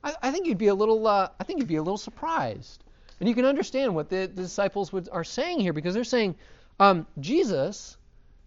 I, 0.02 0.14
I 0.24 0.30
think 0.32 0.48
you'd 0.48 0.58
be 0.58 0.66
a 0.66 0.74
little 0.74 1.06
uh, 1.06 1.28
I 1.38 1.44
think 1.44 1.60
you'd 1.60 1.68
be 1.68 1.76
a 1.76 1.82
little 1.84 1.98
surprised. 1.98 2.82
And 3.20 3.28
you 3.28 3.34
can 3.36 3.44
understand 3.44 3.94
what 3.94 4.10
the, 4.10 4.26
the 4.26 4.42
disciples 4.42 4.92
would, 4.92 5.08
are 5.12 5.22
saying 5.22 5.60
here 5.60 5.72
because 5.72 5.94
they're 5.94 6.02
saying, 6.02 6.34
um, 6.80 7.06
Jesus, 7.20 7.96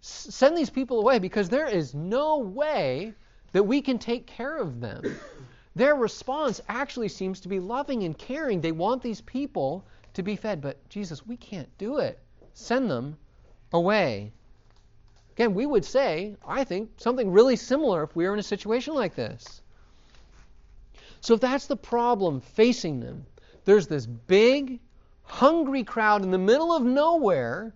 send 0.00 0.56
these 0.56 0.70
people 0.70 1.00
away 1.00 1.18
because 1.18 1.48
there 1.48 1.68
is 1.68 1.94
no 1.94 2.38
way 2.38 3.14
that 3.52 3.62
we 3.62 3.82
can 3.82 3.98
take 3.98 4.26
care 4.26 4.56
of 4.56 4.80
them. 4.80 5.02
Their 5.74 5.94
response 5.94 6.60
actually 6.68 7.08
seems 7.08 7.40
to 7.40 7.48
be 7.48 7.60
loving 7.60 8.02
and 8.04 8.16
caring. 8.16 8.60
They 8.60 8.72
want 8.72 9.02
these 9.02 9.20
people 9.20 9.84
to 10.14 10.22
be 10.22 10.36
fed, 10.36 10.60
but 10.60 10.76
Jesus, 10.88 11.26
we 11.26 11.36
can't 11.36 11.68
do 11.78 11.98
it 11.98 12.18
send 12.58 12.90
them 12.90 13.16
away. 13.72 14.32
Again, 15.34 15.54
we 15.54 15.64
would 15.64 15.84
say, 15.84 16.36
I 16.46 16.64
think, 16.64 16.90
something 16.96 17.30
really 17.30 17.54
similar 17.56 18.02
if 18.02 18.16
we 18.16 18.26
were 18.26 18.32
in 18.32 18.40
a 18.40 18.42
situation 18.42 18.94
like 18.94 19.14
this. 19.14 19.62
So 21.20 21.34
if 21.34 21.40
that's 21.40 21.66
the 21.66 21.76
problem 21.76 22.40
facing 22.40 23.00
them, 23.00 23.26
there's 23.64 23.86
this 23.86 24.06
big, 24.06 24.80
hungry 25.22 25.84
crowd 25.84 26.24
in 26.24 26.30
the 26.32 26.38
middle 26.38 26.72
of 26.72 26.82
nowhere, 26.82 27.72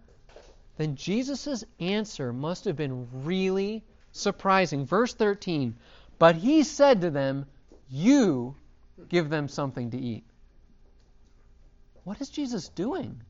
then 0.76 0.96
Jesus' 0.96 1.64
answer 1.80 2.32
must 2.32 2.64
have 2.64 2.76
been 2.76 3.08
really 3.24 3.84
surprising. 4.12 4.86
Verse 4.86 5.14
13, 5.14 5.76
but 6.18 6.36
he 6.36 6.62
said 6.62 7.00
to 7.02 7.10
them, 7.10 7.46
You 7.88 8.56
give 9.08 9.28
them 9.28 9.48
something 9.48 9.90
to 9.90 9.98
eat. 9.98 10.24
What 12.04 12.20
is 12.20 12.30
Jesus 12.30 12.68
doing? 12.68 13.20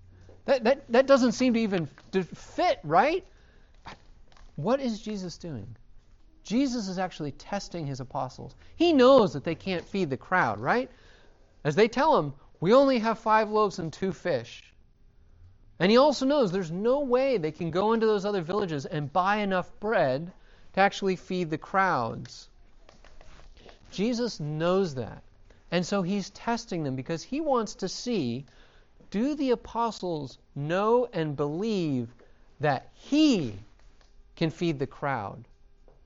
That, 0.44 0.64
that, 0.64 0.92
that 0.92 1.06
doesn't 1.06 1.32
seem 1.32 1.54
to 1.54 1.60
even 1.60 1.86
fit, 2.34 2.80
right? 2.84 3.24
What 4.56 4.80
is 4.80 5.00
Jesus 5.00 5.38
doing? 5.38 5.76
Jesus 6.44 6.88
is 6.88 6.98
actually 6.98 7.32
testing 7.32 7.86
his 7.86 8.00
apostles. 8.00 8.54
He 8.76 8.92
knows 8.92 9.32
that 9.32 9.44
they 9.44 9.54
can't 9.54 9.84
feed 9.84 10.10
the 10.10 10.16
crowd, 10.16 10.58
right? 10.58 10.90
As 11.64 11.76
they 11.76 11.88
tell 11.88 12.18
him, 12.18 12.34
we 12.60 12.72
only 12.72 12.98
have 12.98 13.18
five 13.18 13.50
loaves 13.50 13.78
and 13.78 13.92
two 13.92 14.12
fish. 14.12 14.71
And 15.82 15.90
he 15.90 15.96
also 15.96 16.26
knows 16.26 16.52
there's 16.52 16.70
no 16.70 17.00
way 17.00 17.38
they 17.38 17.50
can 17.50 17.72
go 17.72 17.92
into 17.92 18.06
those 18.06 18.24
other 18.24 18.40
villages 18.40 18.86
and 18.86 19.12
buy 19.12 19.38
enough 19.38 19.68
bread 19.80 20.30
to 20.74 20.80
actually 20.80 21.16
feed 21.16 21.50
the 21.50 21.58
crowds. 21.58 22.48
Jesus 23.90 24.38
knows 24.38 24.94
that. 24.94 25.24
And 25.72 25.84
so 25.84 26.02
he's 26.02 26.30
testing 26.30 26.84
them 26.84 26.94
because 26.94 27.24
he 27.24 27.40
wants 27.40 27.74
to 27.74 27.88
see 27.88 28.46
do 29.10 29.34
the 29.34 29.50
apostles 29.50 30.38
know 30.54 31.08
and 31.12 31.34
believe 31.34 32.14
that 32.60 32.88
he 32.94 33.52
can 34.36 34.50
feed 34.50 34.78
the 34.78 34.86
crowd? 34.86 35.48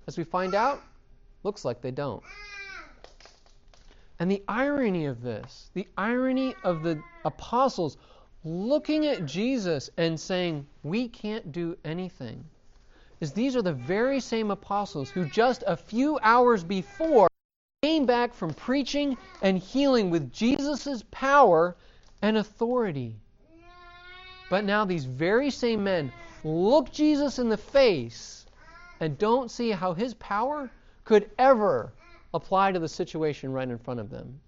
As 0.06 0.16
we 0.16 0.24
find 0.24 0.54
out, 0.54 0.80
looks 1.42 1.66
like 1.66 1.82
they 1.82 1.90
don't. 1.90 2.22
And 4.18 4.30
the 4.30 4.42
irony 4.48 5.04
of 5.04 5.20
this, 5.20 5.68
the 5.74 5.86
irony 5.98 6.54
of 6.64 6.82
the 6.82 7.02
apostles 7.26 7.98
looking 8.46 9.06
at 9.06 9.26
Jesus 9.26 9.90
and 9.96 10.18
saying, 10.18 10.64
We 10.84 11.08
can't 11.08 11.50
do 11.50 11.76
anything, 11.84 12.44
is 13.20 13.32
these 13.32 13.56
are 13.56 13.62
the 13.62 13.72
very 13.72 14.20
same 14.20 14.52
apostles 14.52 15.10
who 15.10 15.24
just 15.24 15.64
a 15.66 15.76
few 15.76 16.18
hours 16.22 16.62
before 16.62 17.26
came 17.82 18.06
back 18.06 18.32
from 18.32 18.54
preaching 18.54 19.18
and 19.42 19.58
healing 19.58 20.10
with 20.10 20.32
Jesus' 20.32 21.02
power 21.10 21.76
and 22.22 22.36
authority. 22.36 23.16
But 24.48 24.64
now 24.64 24.84
these 24.84 25.06
very 25.06 25.50
same 25.50 25.82
men 25.82 26.12
look 26.44 26.92
Jesus 26.92 27.40
in 27.40 27.48
the 27.48 27.56
face 27.56 28.46
and 29.00 29.18
don't 29.18 29.50
see 29.50 29.70
how 29.70 29.92
his 29.92 30.14
power 30.14 30.70
could 31.04 31.28
ever 31.36 31.92
apply 32.32 32.70
to 32.70 32.78
the 32.78 32.88
situation 32.88 33.52
right 33.52 33.68
in 33.68 33.78
front 33.78 33.98
of 33.98 34.08
them. 34.08 34.40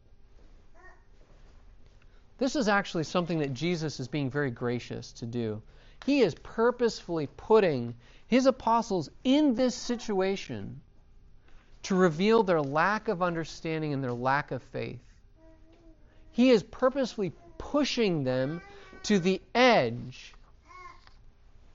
This 2.38 2.54
is 2.54 2.68
actually 2.68 3.04
something 3.04 3.40
that 3.40 3.52
Jesus 3.52 4.00
is 4.00 4.08
being 4.08 4.30
very 4.30 4.50
gracious 4.50 5.12
to 5.12 5.26
do. 5.26 5.60
He 6.06 6.20
is 6.20 6.34
purposefully 6.36 7.28
putting 7.36 7.94
his 8.28 8.46
apostles 8.46 9.10
in 9.24 9.54
this 9.54 9.74
situation 9.74 10.80
to 11.82 11.94
reveal 11.94 12.42
their 12.42 12.62
lack 12.62 13.08
of 13.08 13.22
understanding 13.22 13.92
and 13.92 14.02
their 14.02 14.12
lack 14.12 14.50
of 14.52 14.62
faith. 14.62 15.00
He 16.32 16.50
is 16.50 16.62
purposefully 16.62 17.32
pushing 17.58 18.22
them 18.22 18.60
to 19.04 19.18
the 19.18 19.40
edge. 19.54 20.34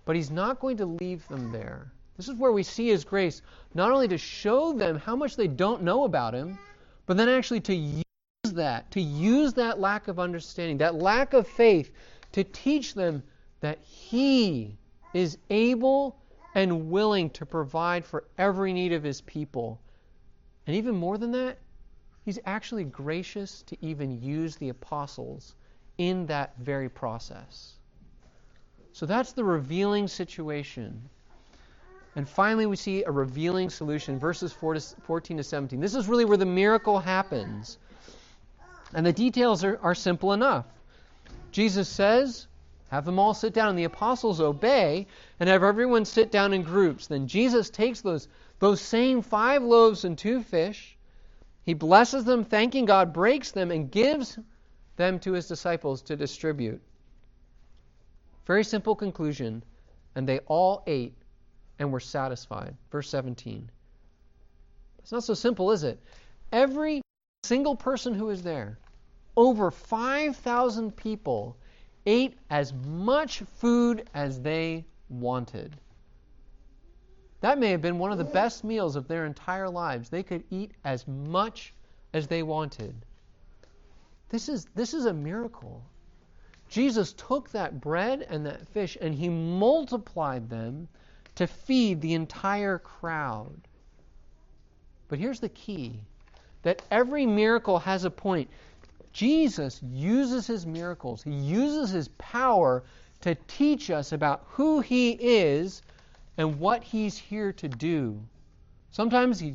But 0.05 0.15
he's 0.15 0.32
not 0.32 0.60
going 0.60 0.77
to 0.77 0.86
leave 0.86 1.27
them 1.27 1.51
there. 1.51 1.91
This 2.17 2.29
is 2.29 2.36
where 2.36 2.51
we 2.51 2.63
see 2.63 2.88
his 2.88 3.03
grace, 3.03 3.41
not 3.74 3.91
only 3.91 4.08
to 4.10 4.17
show 4.17 4.74
them 4.74 4.98
how 4.98 5.15
much 5.15 5.36
they 5.36 5.48
don't 5.48 5.84
know 5.84 6.03
about 6.03 6.34
him, 6.34 6.58
but 7.05 7.17
then 7.17 7.27
actually 7.27 7.62
to 7.62 8.02
that, 8.51 8.91
to 8.91 9.01
use 9.01 9.53
that 9.53 9.79
lack 9.79 10.09
of 10.09 10.19
understanding, 10.19 10.77
that 10.77 10.95
lack 10.95 11.33
of 11.33 11.47
faith, 11.47 11.91
to 12.33 12.43
teach 12.43 12.93
them 12.93 13.23
that 13.62 13.79
he 13.83 14.77
is 15.13 15.38
able 15.50 16.17
and 16.53 16.91
willing 16.91 17.29
to 17.29 17.45
provide 17.45 18.03
for 18.03 18.25
every 18.38 18.73
need 18.73 18.91
of 18.91 19.01
his 19.01 19.21
people. 19.21 19.79
And 20.67 20.75
even 20.75 20.93
more 20.93 21.17
than 21.17 21.31
that, 21.31 21.57
he's 22.25 22.38
actually 22.45 22.83
gracious 22.83 23.62
to 23.63 23.77
even 23.81 24.21
use 24.21 24.57
the 24.57 24.69
apostles 24.69 25.55
in 25.97 26.25
that 26.25 26.53
very 26.59 26.89
process. 26.89 27.75
So 28.91 29.05
that's 29.05 29.31
the 29.31 29.43
revealing 29.43 30.07
situation. 30.07 31.01
And 32.15 32.27
finally, 32.27 32.65
we 32.65 32.75
see 32.75 33.03
a 33.03 33.12
revealing 33.12 33.69
solution, 33.69 34.19
verses 34.19 34.53
14 34.53 35.38
to 35.38 35.43
17. 35.43 35.79
This 35.79 35.95
is 35.95 36.07
really 36.07 36.25
where 36.25 36.38
the 36.38 36.45
miracle 36.45 37.00
happens. 37.00 37.77
And 38.93 39.05
the 39.05 39.13
details 39.13 39.63
are, 39.63 39.79
are 39.81 39.95
simple 39.95 40.33
enough. 40.33 40.65
Jesus 41.51 41.89
says, 41.89 42.47
Have 42.89 43.05
them 43.05 43.19
all 43.19 43.33
sit 43.33 43.53
down, 43.53 43.69
and 43.69 43.77
the 43.77 43.83
apostles 43.83 44.39
obey, 44.39 45.07
and 45.39 45.50
have 45.50 45.63
everyone 45.63 46.05
sit 46.05 46.31
down 46.31 46.53
in 46.53 46.63
groups. 46.63 47.07
Then 47.07 47.27
Jesus 47.27 47.69
takes 47.69 48.01
those, 48.01 48.27
those 48.59 48.81
same 48.81 49.21
five 49.21 49.63
loaves 49.63 50.05
and 50.05 50.17
two 50.17 50.43
fish, 50.43 50.97
he 51.63 51.73
blesses 51.73 52.25
them, 52.25 52.43
thanking 52.43 52.85
God, 52.85 53.13
breaks 53.13 53.51
them, 53.51 53.71
and 53.71 53.89
gives 53.89 54.38
them 54.97 55.19
to 55.19 55.31
his 55.31 55.47
disciples 55.47 56.01
to 56.03 56.15
distribute. 56.15 56.81
Very 58.45 58.63
simple 58.63 58.95
conclusion. 58.95 59.63
And 60.15 60.27
they 60.27 60.39
all 60.39 60.83
ate 60.85 61.15
and 61.79 61.91
were 61.91 62.00
satisfied. 62.00 62.75
Verse 62.91 63.09
17. 63.09 63.69
It's 65.00 65.12
not 65.12 65.23
so 65.23 65.33
simple, 65.33 65.71
is 65.71 65.83
it? 65.83 66.00
Every 66.51 67.01
single 67.43 67.75
person 67.75 68.13
who 68.13 68.25
was 68.25 68.43
there, 68.43 68.77
over 69.36 69.72
5,000 69.72 70.96
people, 70.96 71.58
ate 72.06 72.38
as 72.50 72.74
much 72.74 73.40
food 73.40 74.10
as 74.13 74.42
they 74.42 74.86
wanted. 75.10 75.75
That 77.42 77.60
may 77.60 77.72
have 77.72 77.82
been 77.82 78.00
one 78.00 78.12
of 78.12 78.18
the 78.18 78.24
best 78.24 78.63
meals 78.63 78.96
of 78.96 79.08
their 79.08 79.25
entire 79.25 79.70
lives. 79.70 80.10
They 80.10 80.24
could 80.24 80.44
eat 80.50 80.72
as 80.86 81.08
much 81.08 81.74
as 82.13 82.28
they 82.28 82.44
wanted. 82.44 82.96
This 84.30 84.48
is, 84.50 84.66
this 84.75 84.94
is 84.94 85.06
a 85.06 85.13
miracle. 85.13 85.84
Jesus 86.70 87.13
took 87.13 87.50
that 87.52 87.82
bread 87.82 88.25
and 88.30 88.46
that 88.46 88.68
fish 88.70 88.98
and 89.00 89.13
he 89.13 89.30
multiplied 89.30 90.50
them 90.50 90.88
to 91.36 91.46
feed 91.48 92.02
the 92.02 92.13
entire 92.13 92.80
crowd. 92.80 93.68
But 95.08 95.20
here's 95.20 95.40
the 95.40 95.50
key 95.50 96.00
that 96.63 96.82
every 96.90 97.25
miracle 97.25 97.78
has 97.80 98.06
a 98.06 98.10
point. 98.10 98.50
Jesus 99.13 99.79
uses 99.84 100.48
his 100.48 100.65
miracles, 100.65 101.24
he 101.24 101.32
uses 101.32 101.91
his 101.91 102.08
power 102.17 102.84
to 103.22 103.36
teach 103.48 103.89
us 103.89 104.12
about 104.12 104.43
who 104.50 104.79
he 104.79 105.12
is 105.12 105.84
and 106.38 106.60
what 106.60 106.84
he's 106.84 107.17
here 107.17 107.53
to 107.53 107.70
do. 107.70 108.20
Sometimes 108.89 109.39
he 109.39 109.53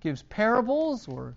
gives 0.00 0.22
parables 0.22 1.06
or 1.06 1.34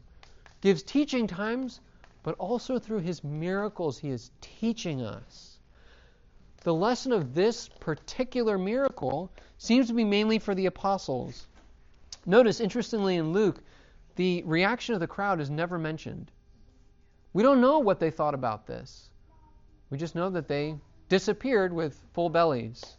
gives 0.61 0.81
teaching 0.81 1.27
times, 1.27 1.81
but 2.23 2.35
also 2.35 2.79
through 2.79 2.99
his 2.99 3.23
miracles, 3.23 3.99
he 3.99 4.09
is 4.09 4.31
teaching 4.41 5.01
us. 5.01 5.59
The 6.63 6.73
lesson 6.73 7.11
of 7.11 7.33
this 7.33 7.69
particular 7.79 8.57
miracle 8.57 9.31
seems 9.57 9.87
to 9.87 9.93
be 9.93 10.03
mainly 10.03 10.39
for 10.39 10.55
the 10.55 10.65
apostles. 10.65 11.47
Notice, 12.25 12.59
interestingly, 12.59 13.17
in 13.17 13.31
Luke, 13.31 13.61
the 14.15 14.43
reaction 14.45 14.93
of 14.93 14.99
the 14.99 15.07
crowd 15.07 15.39
is 15.39 15.49
never 15.49 15.77
mentioned. 15.77 16.31
We 17.33 17.43
don't 17.43 17.61
know 17.61 17.79
what 17.79 17.99
they 17.99 18.11
thought 18.11 18.33
about 18.33 18.67
this. 18.67 19.09
We 19.89 19.97
just 19.97 20.15
know 20.15 20.29
that 20.29 20.47
they 20.47 20.75
disappeared 21.09 21.71
with 21.73 21.99
full 22.13 22.29
bellies. 22.29 22.97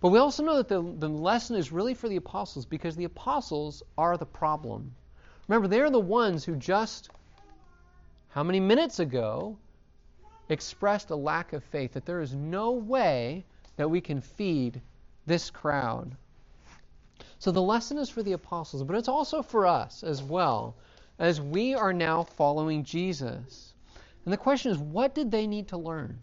But 0.00 0.08
we 0.08 0.18
also 0.18 0.42
know 0.42 0.56
that 0.56 0.68
the, 0.68 0.82
the 0.82 1.08
lesson 1.08 1.56
is 1.56 1.70
really 1.70 1.94
for 1.94 2.08
the 2.08 2.16
apostles 2.16 2.66
because 2.66 2.96
the 2.96 3.04
apostles 3.04 3.82
are 3.96 4.16
the 4.16 4.26
problem. 4.26 4.94
Remember, 5.46 5.68
they're 5.68 5.90
the 5.90 6.00
ones 6.00 6.44
who 6.44 6.56
just, 6.56 7.10
how 8.30 8.42
many 8.42 8.58
minutes 8.58 8.98
ago, 8.98 9.56
expressed 10.48 11.10
a 11.10 11.16
lack 11.16 11.52
of 11.52 11.62
faith, 11.64 11.92
that 11.92 12.04
there 12.04 12.20
is 12.20 12.34
no 12.34 12.72
way 12.72 13.44
that 13.76 13.88
we 13.88 14.00
can 14.00 14.20
feed 14.20 14.80
this 15.26 15.50
crowd. 15.50 16.16
So 17.38 17.50
the 17.50 17.62
lesson 17.62 17.98
is 17.98 18.10
for 18.10 18.22
the 18.22 18.32
apostles, 18.32 18.82
but 18.82 18.96
it's 18.96 19.08
also 19.08 19.42
for 19.42 19.66
us 19.66 20.02
as 20.02 20.22
well, 20.22 20.74
as 21.22 21.40
we 21.40 21.72
are 21.72 21.92
now 21.92 22.24
following 22.24 22.82
Jesus. 22.82 23.72
And 24.24 24.32
the 24.32 24.36
question 24.36 24.72
is, 24.72 24.78
what 24.78 25.14
did 25.14 25.30
they 25.30 25.46
need 25.46 25.68
to 25.68 25.76
learn? 25.76 26.18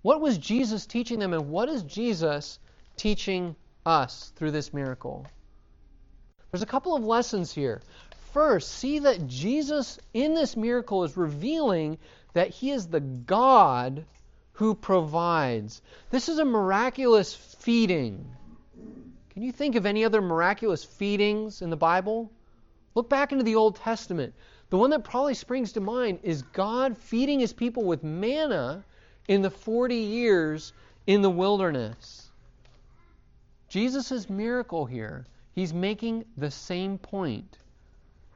What 0.00 0.22
was 0.22 0.38
Jesus 0.38 0.86
teaching 0.86 1.18
them, 1.18 1.34
and 1.34 1.50
what 1.50 1.68
is 1.68 1.82
Jesus 1.82 2.58
teaching 2.96 3.54
us 3.84 4.32
through 4.36 4.52
this 4.52 4.72
miracle? 4.72 5.26
There's 6.50 6.62
a 6.62 6.66
couple 6.66 6.96
of 6.96 7.04
lessons 7.04 7.52
here. 7.52 7.82
First, 8.32 8.72
see 8.72 9.00
that 9.00 9.28
Jesus 9.28 9.98
in 10.14 10.34
this 10.34 10.56
miracle 10.56 11.04
is 11.04 11.18
revealing 11.18 11.98
that 12.32 12.48
he 12.48 12.70
is 12.70 12.86
the 12.86 13.00
God 13.00 14.06
who 14.52 14.74
provides. 14.74 15.82
This 16.10 16.30
is 16.30 16.38
a 16.38 16.46
miraculous 16.46 17.34
feeding. 17.34 18.24
Can 19.34 19.42
you 19.42 19.52
think 19.52 19.74
of 19.76 19.84
any 19.84 20.06
other 20.06 20.22
miraculous 20.22 20.82
feedings 20.82 21.60
in 21.60 21.68
the 21.68 21.76
Bible? 21.76 22.32
Look 22.98 23.08
back 23.08 23.30
into 23.30 23.44
the 23.44 23.54
Old 23.54 23.76
Testament. 23.76 24.34
The 24.70 24.76
one 24.76 24.90
that 24.90 25.04
probably 25.04 25.34
springs 25.34 25.70
to 25.74 25.80
mind 25.80 26.18
is 26.24 26.42
God 26.42 26.98
feeding 26.98 27.38
his 27.38 27.52
people 27.52 27.84
with 27.84 28.02
manna 28.02 28.82
in 29.28 29.40
the 29.40 29.50
40 29.50 29.94
years 29.94 30.72
in 31.06 31.22
the 31.22 31.30
wilderness. 31.30 32.32
Jesus' 33.68 34.28
miracle 34.28 34.84
here, 34.84 35.28
he's 35.52 35.72
making 35.72 36.24
the 36.38 36.50
same 36.50 36.98
point. 36.98 37.58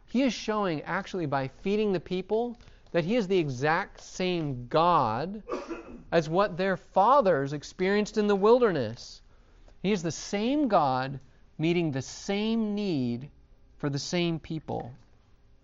He 0.06 0.22
is 0.22 0.32
showing, 0.32 0.80
actually, 0.82 1.26
by 1.26 1.48
feeding 1.48 1.92
the 1.92 1.98
people, 1.98 2.56
that 2.92 3.04
he 3.04 3.16
is 3.16 3.26
the 3.26 3.38
exact 3.38 4.00
same 4.00 4.68
God 4.68 5.42
as 6.12 6.28
what 6.28 6.56
their 6.56 6.76
fathers 6.76 7.52
experienced 7.52 8.16
in 8.16 8.28
the 8.28 8.36
wilderness. 8.36 9.22
He 9.82 9.90
is 9.90 10.04
the 10.04 10.12
same 10.12 10.68
God 10.68 11.18
meeting 11.58 11.90
the 11.90 12.00
same 12.00 12.76
need 12.76 13.28
for 13.82 13.90
the 13.90 13.98
same 13.98 14.38
people. 14.38 14.92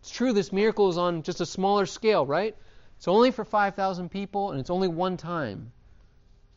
It's 0.01 0.11
true 0.11 0.33
this 0.33 0.53
miracle 0.53 0.89
is 0.89 0.99
on 0.99 1.23
just 1.23 1.41
a 1.41 1.47
smaller 1.47 1.87
scale, 1.87 2.27
right? 2.27 2.57
It's 2.97 3.07
only 3.07 3.31
for 3.31 3.45
5,000 3.45 4.09
people 4.09 4.51
and 4.51 4.59
it's 4.59 4.71
only 4.71 4.89
one 4.89 5.17
time. 5.17 5.71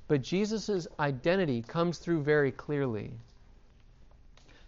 But 0.08 0.24
Jesus' 0.24 0.88
identity 1.00 1.62
comes 1.62 2.00
through 2.00 2.24
very 2.24 2.52
clearly. 2.52 3.14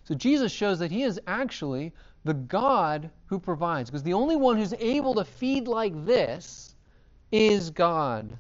So 0.04 0.14
Jesus 0.14 0.52
shows 0.52 0.78
that 0.78 0.92
he 0.92 1.02
is 1.02 1.20
actually 1.26 1.94
the 2.26 2.36
God 2.36 3.10
who 3.26 3.40
provides. 3.40 3.90
Because 3.90 4.04
the 4.04 4.14
only 4.14 4.36
one 4.36 4.58
who's 4.58 4.76
able 4.76 5.16
to 5.16 5.26
feed 5.26 5.68
like 5.68 6.06
this 6.06 6.76
is 7.32 7.72
God. 7.72 8.38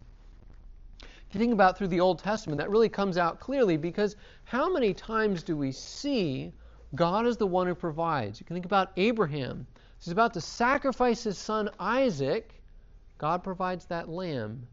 If 1.02 1.34
you 1.34 1.39
think 1.39 1.54
about 1.54 1.76
through 1.76 1.88
the 1.88 2.02
Old 2.02 2.20
Testament, 2.20 2.60
that 2.60 2.70
really 2.70 2.88
comes 2.88 3.18
out 3.18 3.39
clearly 3.39 3.78
because 3.78 4.16
how 4.44 4.72
many 4.72 4.94
times 4.94 5.42
do 5.42 5.58
we 5.58 5.72
see 5.72 6.54
God 6.95 7.25
is 7.25 7.38
the 7.38 7.47
one 7.47 7.65
who 7.65 7.73
provides? 7.73 8.39
You 8.39 8.45
can 8.45 8.56
think 8.56 8.65
about 8.65 8.91
Abraham. 8.97 9.65
He's 9.99 10.12
about 10.12 10.34
to 10.36 10.41
sacrifice 10.41 11.23
his 11.23 11.38
son 11.38 11.69
Isaac. 11.79 12.62
God 13.17 13.43
provides 13.43 13.86
that 13.86 14.10
lamb. 14.10 14.67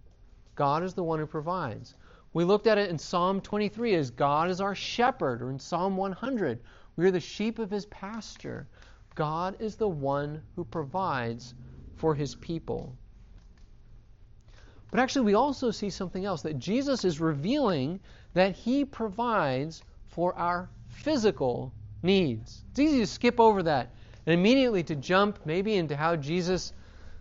God 0.55 0.83
is 0.83 0.93
the 0.93 1.05
one 1.05 1.19
who 1.19 1.27
provides. 1.27 1.95
We 2.33 2.45
looked 2.45 2.67
at 2.67 2.79
it 2.79 2.91
in 2.91 2.99
Psalm 2.99 3.41
23 3.41 3.95
as 3.95 4.11
God 4.11 4.51
is 4.51 4.61
our 4.61 4.75
shepherd, 4.75 5.41
or 5.41 5.51
in 5.51 5.59
Psalm 5.59 5.97
100, 5.97 6.61
we 6.97 7.07
are 7.07 7.11
the 7.11 7.21
sheep 7.21 7.59
of 7.59 7.71
his 7.71 7.87
pasture. 7.87 8.69
God 9.15 9.57
is 9.59 9.77
the 9.77 9.89
one 9.89 10.43
who 10.57 10.65
provides 10.65 11.55
for 11.97 12.15
his 12.15 12.35
people. 12.35 12.95
But 14.91 15.01
actually, 15.01 15.25
we 15.25 15.35
also 15.35 15.71
see 15.71 15.91
something 15.91 16.25
else 16.25 16.43
that 16.43 16.59
Jesus 16.59 17.05
is 17.05 17.21
revealing 17.21 18.01
that 18.35 18.55
he 18.55 18.85
provides 18.85 19.83
for 20.09 20.35
our 20.37 20.69
physical 20.89 21.73
needs. 22.03 22.63
It's 22.71 22.81
easy 22.81 22.99
to 23.01 23.07
skip 23.07 23.41
over 23.41 23.63
that 23.65 23.91
and 24.27 24.35
immediately 24.35 24.83
to 24.85 24.95
jump 24.95 25.39
maybe 25.45 25.75
into 25.75 25.97
how 25.97 26.17
Jesus 26.17 26.73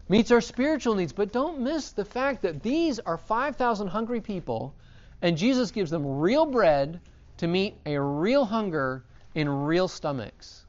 meets 0.09 0.31
our 0.31 0.41
spiritual 0.41 0.95
needs. 0.95 1.13
But 1.13 1.31
don't 1.31 1.61
miss 1.61 1.91
the 1.91 2.05
fact 2.05 2.41
that 2.41 2.61
these 2.63 2.99
are 2.99 3.17
5,000 3.17 3.87
hungry 3.87 4.21
people, 4.21 4.75
and 5.21 5.37
Jesus 5.37 5.71
gives 5.71 5.91
them 5.91 6.19
real 6.19 6.45
bread 6.45 6.99
to 7.37 7.47
meet 7.47 7.75
a 7.85 7.99
real 7.99 8.45
hunger 8.45 9.03
in 9.35 9.47
real 9.47 9.87
stomachs. 9.87 10.65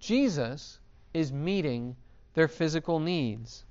Jesus 0.00 0.78
is 1.14 1.32
meeting 1.32 1.96
their 2.34 2.48
physical 2.48 2.98
needs. 2.98 3.64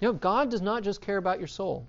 You 0.00 0.08
know, 0.08 0.14
God 0.14 0.50
does 0.50 0.62
not 0.62 0.82
just 0.82 1.00
care 1.00 1.16
about 1.16 1.38
your 1.38 1.48
soul. 1.48 1.86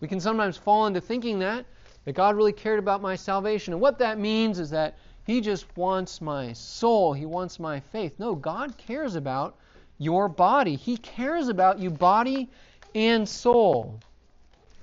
We 0.00 0.08
can 0.08 0.20
sometimes 0.20 0.56
fall 0.56 0.86
into 0.86 1.00
thinking 1.00 1.38
that, 1.38 1.64
that 2.04 2.14
God 2.14 2.36
really 2.36 2.52
cared 2.52 2.78
about 2.78 3.00
my 3.00 3.14
salvation. 3.14 3.72
And 3.72 3.80
what 3.80 3.98
that 4.00 4.18
means 4.18 4.58
is 4.58 4.70
that 4.70 4.98
He 5.24 5.40
just 5.40 5.76
wants 5.76 6.20
my 6.20 6.52
soul, 6.52 7.12
He 7.12 7.26
wants 7.26 7.58
my 7.60 7.80
faith. 7.80 8.14
No, 8.18 8.34
God 8.34 8.76
cares 8.76 9.14
about 9.14 9.56
your 9.98 10.28
body. 10.28 10.76
He 10.76 10.96
cares 10.96 11.48
about 11.48 11.78
you, 11.78 11.90
body 11.90 12.48
and 12.94 13.28
soul. 13.28 14.00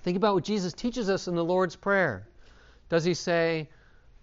Think 0.04 0.18
about 0.18 0.36
what 0.36 0.44
Jesus 0.44 0.74
teaches 0.74 1.10
us 1.10 1.28
in 1.28 1.36
the 1.36 1.44
Lord's 1.44 1.76
Prayer. 1.76 2.26
Does 2.90 3.04
He 3.04 3.14
say, 3.14 3.68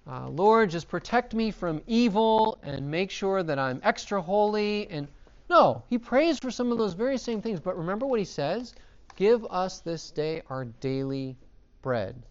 uh, 0.09 0.29
Lord, 0.29 0.71
just 0.71 0.89
protect 0.89 1.35
me 1.35 1.51
from 1.51 1.83
evil 1.87 2.59
and 2.63 2.89
make 2.89 3.11
sure 3.11 3.43
that 3.43 3.59
I'm 3.59 3.81
extra 3.83 4.23
holy. 4.23 4.89
And 4.89 5.09
no, 5.51 5.83
he 5.91 5.99
prays 5.99 6.39
for 6.39 6.51
some 6.51 6.71
of 6.71 6.79
those 6.79 6.95
very 6.95 7.19
same 7.19 7.43
things. 7.43 7.59
But 7.59 7.77
remember 7.77 8.07
what 8.07 8.21
he 8.21 8.25
says? 8.25 8.75
Give 9.17 9.45
us 9.47 9.81
this 9.81 10.11
day 10.13 10.43
our 10.49 10.65
daily 10.65 11.37
bread. 11.83 12.23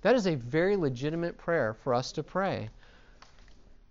That 0.00 0.14
is 0.14 0.26
a 0.26 0.36
very 0.36 0.76
legitimate 0.76 1.36
prayer 1.36 1.74
for 1.74 1.92
us 1.92 2.12
to 2.12 2.22
pray. 2.22 2.70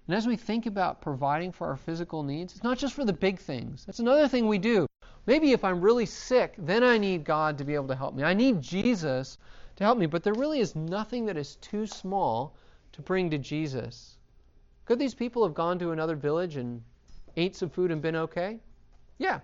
And 0.08 0.16
as 0.16 0.26
we 0.26 0.38
think 0.38 0.66
about 0.66 1.02
providing 1.02 1.52
for 1.52 1.68
our 1.68 1.76
physical 1.76 2.24
needs, 2.24 2.54
it's 2.54 2.64
not 2.64 2.78
just 2.78 2.94
for 2.94 3.04
the 3.04 3.12
big 3.12 3.40
things. 3.40 3.84
That's 3.86 4.00
another 4.00 4.30
thing 4.30 4.48
we 4.48 4.58
do. 4.58 4.88
Maybe 5.26 5.52
if 5.52 5.66
I'm 5.66 5.82
really 5.82 6.06
sick, 6.06 6.54
then 6.58 6.82
I 6.82 6.98
need 6.98 7.26
God 7.26 7.58
to 7.58 7.66
be 7.66 7.76
able 7.76 7.90
to 7.90 7.96
help 7.96 8.16
me. 8.16 8.24
I 8.24 8.34
need 8.34 8.62
Jesus 8.62 9.38
to 9.76 9.84
help 9.84 9.98
me. 9.98 10.06
But 10.06 10.24
there 10.24 10.34
really 10.34 10.62
is 10.62 10.78
nothing 10.78 11.26
that 11.26 11.36
is 11.36 11.58
too 11.58 11.86
small 11.86 12.56
to 12.94 13.02
bring 13.02 13.30
to 13.32 13.38
Jesus. 13.38 14.18
Could 14.86 14.98
these 14.98 15.14
people 15.14 15.44
have 15.44 15.54
gone 15.54 15.78
to 15.80 15.92
another 15.92 16.16
village 16.16 16.56
and 16.56 16.82
ate 17.36 17.58
some 17.58 17.70
food 17.70 17.92
and 17.92 18.02
been 18.02 18.16
okay? 18.16 18.62
Yeah. 19.18 19.42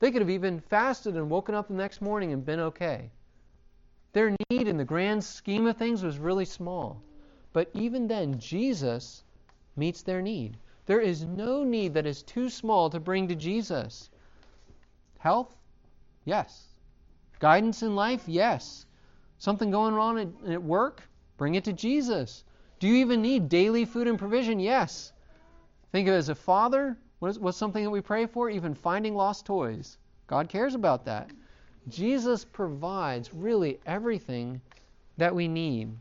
They 0.00 0.10
could 0.10 0.20
have 0.20 0.30
even 0.30 0.58
fasted 0.58 1.14
and 1.14 1.30
woken 1.30 1.54
up 1.54 1.68
the 1.68 1.74
next 1.74 2.02
morning 2.02 2.32
and 2.32 2.44
been 2.44 2.58
okay. 2.58 3.12
Their 4.12 4.34
need 4.50 4.66
in 4.66 4.78
the 4.78 4.84
grand 4.84 5.22
scheme 5.22 5.68
of 5.68 5.76
things 5.76 6.02
was 6.02 6.18
really 6.18 6.44
small. 6.44 7.00
But 7.52 7.70
even 7.72 8.08
then, 8.08 8.40
Jesus 8.40 9.22
meets 9.76 10.02
their 10.02 10.22
need. 10.22 10.56
There 10.86 11.00
is 11.00 11.24
no 11.24 11.64
need 11.64 11.94
that 11.94 12.06
is 12.06 12.22
too 12.22 12.48
small 12.48 12.90
to 12.90 13.00
bring 13.00 13.28
to 13.28 13.34
Jesus. 13.34 14.10
Health? 15.18 15.54
Yes. 16.24 16.68
Guidance 17.40 17.82
in 17.82 17.96
life? 17.96 18.22
Yes. 18.26 18.86
Something 19.38 19.70
going 19.70 19.94
wrong 19.94 20.18
at, 20.18 20.50
at 20.50 20.62
work? 20.62 21.02
Bring 21.36 21.56
it 21.56 21.64
to 21.64 21.72
Jesus. 21.72 22.44
Do 22.78 22.86
you 22.86 22.94
even 22.96 23.22
need 23.22 23.48
daily 23.48 23.84
food 23.84 24.06
and 24.06 24.18
provision? 24.18 24.60
Yes. 24.60 25.12
Think 25.92 26.08
of 26.08 26.14
it 26.14 26.18
as 26.18 26.28
a 26.28 26.34
father. 26.34 26.96
What 27.18 27.28
is, 27.28 27.38
what's 27.38 27.58
something 27.58 27.82
that 27.82 27.90
we 27.90 28.00
pray 28.00 28.26
for? 28.26 28.50
Even 28.50 28.74
finding 28.74 29.14
lost 29.14 29.46
toys. 29.46 29.98
God 30.26 30.48
cares 30.48 30.74
about 30.74 31.04
that. 31.06 31.30
Jesus 31.88 32.44
provides 32.44 33.32
really 33.32 33.80
everything 33.86 34.60
that 35.16 35.34
we 35.34 35.48
need. 35.48 35.96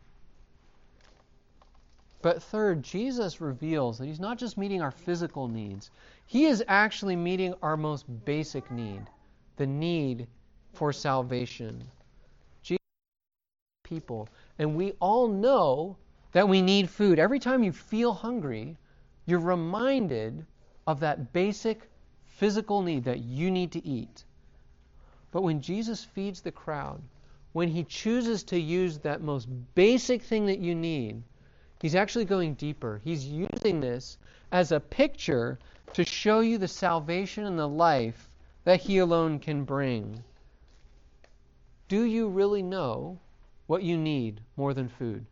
But 2.25 2.41
third, 2.41 2.81
Jesus 2.81 3.39
reveals 3.39 3.99
that 3.99 4.07
He's 4.07 4.19
not 4.19 4.39
just 4.39 4.57
meeting 4.57 4.81
our 4.81 4.89
physical 4.89 5.47
needs, 5.47 5.91
He 6.25 6.45
is 6.45 6.63
actually 6.67 7.15
meeting 7.15 7.53
our 7.61 7.77
most 7.77 8.03
basic 8.25 8.71
need 8.71 9.03
the 9.57 9.67
need 9.67 10.25
for 10.73 10.91
salvation. 10.91 11.83
Jesus 12.63 12.81
people. 13.83 14.27
And 14.57 14.75
we 14.75 14.93
all 14.93 15.27
know 15.27 15.97
that 16.31 16.49
we 16.49 16.63
need 16.63 16.89
food. 16.89 17.19
Every 17.19 17.37
time 17.37 17.63
you 17.63 17.71
feel 17.71 18.11
hungry, 18.11 18.75
you're 19.27 19.37
reminded 19.37 20.47
of 20.87 21.01
that 21.01 21.31
basic 21.31 21.87
physical 22.25 22.81
need 22.81 23.03
that 23.03 23.19
you 23.19 23.51
need 23.51 23.71
to 23.73 23.85
eat. 23.85 24.23
But 25.29 25.43
when 25.43 25.61
Jesus 25.61 26.03
feeds 26.03 26.41
the 26.41 26.51
crowd, 26.51 27.03
when 27.51 27.69
he 27.69 27.83
chooses 27.83 28.41
to 28.45 28.59
use 28.59 28.97
that 28.97 29.21
most 29.21 29.47
basic 29.75 30.23
thing 30.23 30.47
that 30.47 30.57
you 30.57 30.73
need, 30.73 31.21
he's 31.81 31.95
actually 31.95 32.25
going 32.25 32.53
deeper. 32.55 33.01
He's 33.03 33.25
using 33.25 33.79
this 33.79 34.17
as 34.51 34.71
a 34.71 34.79
picture 34.79 35.59
to 35.93 36.03
show 36.03 36.39
you 36.39 36.57
the 36.57 36.67
salvation 36.67 37.45
and 37.45 37.57
the 37.57 37.67
life 37.67 38.29
that 38.63 38.81
he 38.81 38.97
alone 38.97 39.39
can 39.39 39.63
bring. 39.63 40.23
Do 41.87 42.03
you 42.03 42.27
really 42.27 42.63
know 42.63 43.19
what 43.67 43.83
you 43.83 43.97
need 43.97 44.41
more 44.57 44.73
than 44.73 44.89
food? 44.89 45.25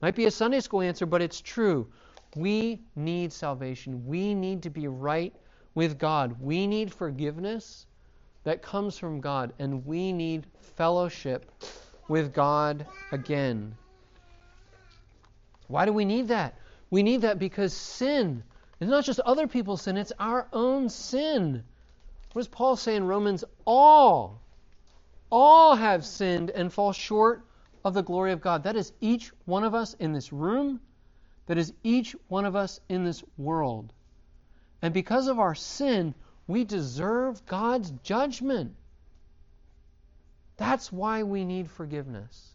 Might 0.00 0.14
be 0.14 0.26
a 0.26 0.30
Sunday 0.30 0.60
school 0.60 0.80
answer, 0.80 1.06
but 1.06 1.22
it's 1.22 1.40
true. 1.40 1.88
We 2.36 2.80
need 2.94 3.32
salvation. 3.32 4.06
We 4.06 4.34
need 4.34 4.62
to 4.62 4.70
be 4.70 4.86
right 4.86 5.34
with 5.74 5.98
God. 5.98 6.36
We 6.40 6.66
need 6.66 6.92
forgiveness 6.94 7.86
that 8.44 8.62
comes 8.62 8.96
from 8.96 9.20
God, 9.20 9.52
and 9.58 9.84
we 9.84 10.12
need 10.12 10.46
fellowship 10.76 11.50
with 12.08 12.32
God 12.32 12.86
again. 13.12 13.76
Why 15.68 15.84
do 15.86 15.92
we 15.92 16.04
need 16.04 16.28
that? 16.28 16.58
We 16.90 17.02
need 17.02 17.20
that 17.22 17.38
because 17.38 17.72
sin 17.72 18.42
is 18.80 18.88
not 18.88 19.04
just 19.04 19.20
other 19.20 19.46
people's 19.46 19.82
sin, 19.82 19.96
it's 19.96 20.12
our 20.18 20.48
own 20.52 20.88
sin. 20.88 21.62
What 22.32 22.40
does 22.40 22.48
Paul 22.48 22.76
say 22.76 22.96
in 22.96 23.06
Romans? 23.06 23.44
All, 23.64 24.40
all 25.30 25.76
have 25.76 26.04
sinned 26.04 26.50
and 26.50 26.72
fall 26.72 26.92
short 26.92 27.44
of 27.84 27.94
the 27.94 28.02
glory 28.02 28.32
of 28.32 28.40
God. 28.40 28.64
That 28.64 28.76
is 28.76 28.92
each 29.00 29.30
one 29.44 29.64
of 29.64 29.74
us 29.74 29.94
in 29.94 30.12
this 30.12 30.32
room. 30.32 30.80
That 31.46 31.58
is 31.58 31.72
each 31.82 32.14
one 32.28 32.44
of 32.44 32.56
us 32.56 32.80
in 32.88 33.04
this 33.04 33.24
world. 33.36 33.92
And 34.82 34.92
because 34.94 35.28
of 35.28 35.38
our 35.38 35.54
sin, 35.54 36.14
we 36.46 36.64
deserve 36.64 37.44
God's 37.46 37.90
judgment. 38.02 38.74
That's 40.56 40.92
why 40.92 41.22
we 41.22 41.44
need 41.44 41.70
forgiveness. 41.70 42.54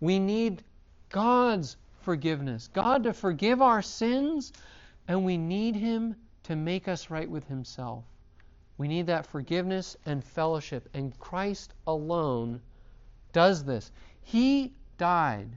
We 0.00 0.18
need 0.18 0.62
God's 1.10 1.76
forgiveness. 2.04 2.68
God 2.72 3.04
to 3.04 3.12
forgive 3.12 3.60
our 3.60 3.82
sins, 3.82 4.52
and 5.08 5.24
we 5.24 5.36
need 5.36 5.74
Him 5.74 6.16
to 6.44 6.54
make 6.56 6.86
us 6.88 7.10
right 7.10 7.28
with 7.28 7.48
Himself. 7.48 8.04
We 8.76 8.88
need 8.88 9.06
that 9.06 9.26
forgiveness 9.26 9.96
and 10.04 10.22
fellowship, 10.22 10.88
and 10.94 11.18
Christ 11.18 11.72
alone 11.86 12.60
does 13.32 13.64
this. 13.64 13.90
He 14.22 14.72
died. 14.98 15.48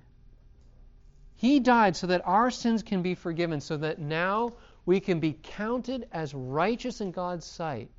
He 1.36 1.60
died 1.60 1.96
so 1.96 2.08
that 2.08 2.22
our 2.26 2.50
sins 2.50 2.84
can 2.84 3.02
be 3.02 3.16
forgiven, 3.16 3.62
so 3.62 3.78
that 3.78 4.00
now 4.00 4.54
we 4.86 5.00
can 5.00 5.20
be 5.20 5.38
counted 5.44 6.08
as 6.12 6.34
righteous 6.34 7.02
in 7.02 7.12
God's 7.12 7.46
sight, 7.46 7.90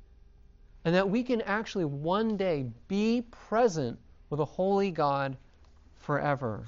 and 0.83 0.95
that 0.95 1.09
we 1.09 1.23
can 1.23 1.41
actually 1.41 1.85
one 1.85 2.35
day 2.35 2.65
be 2.87 3.23
present 3.47 3.99
with 4.29 4.39
a 4.39 4.45
holy 4.45 4.91
God 4.91 5.37
forever. 6.01 6.65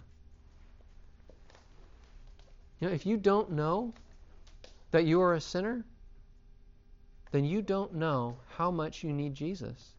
You 2.82 2.88
know, 2.88 2.94
if 2.94 3.06
you 3.06 3.15
don't 3.15 3.52
know 3.52 3.94
that 4.89 5.06
you 5.06 5.22
are 5.22 5.36
a 5.36 5.41
sinner, 5.41 5.86
then 7.32 7.46
you 7.46 7.62
don't 7.62 7.94
know 7.94 8.38
how 8.58 8.72
much 8.72 9.04
you 9.04 9.13
need 9.13 9.36
Jesus. 9.36 9.94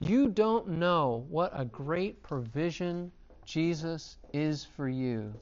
You 0.00 0.28
don't 0.28 0.66
know 0.66 1.24
what 1.30 1.52
a 1.54 1.64
great 1.64 2.20
provision 2.24 3.12
Jesus 3.44 4.16
is 4.32 4.64
for 4.64 4.88
you. 4.88 5.32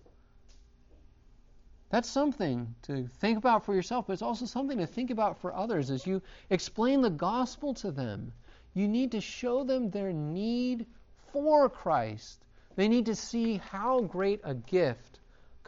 That's 1.88 2.08
something 2.08 2.74
to 2.82 3.08
think 3.18 3.38
about 3.38 3.64
for 3.64 3.74
yourself, 3.74 4.06
but 4.06 4.12
it's 4.12 4.22
also 4.22 4.44
something 4.44 4.76
to 4.76 4.86
think 4.86 5.10
about 5.10 5.40
for 5.40 5.54
others 5.54 5.90
as 5.90 6.06
you 6.06 6.20
explain 6.50 7.00
the 7.00 7.08
gospel 7.08 7.72
to 7.74 7.90
them. 7.90 8.30
You 8.74 8.88
need 8.88 9.12
to 9.12 9.22
show 9.22 9.64
them 9.64 9.88
their 9.88 10.12
need 10.12 10.84
for 11.32 11.70
Christ. 11.70 12.44
They 12.76 12.88
need 12.88 13.06
to 13.06 13.14
see 13.14 13.56
how 13.56 14.02
great 14.02 14.42
a 14.44 14.54
gift 14.54 15.18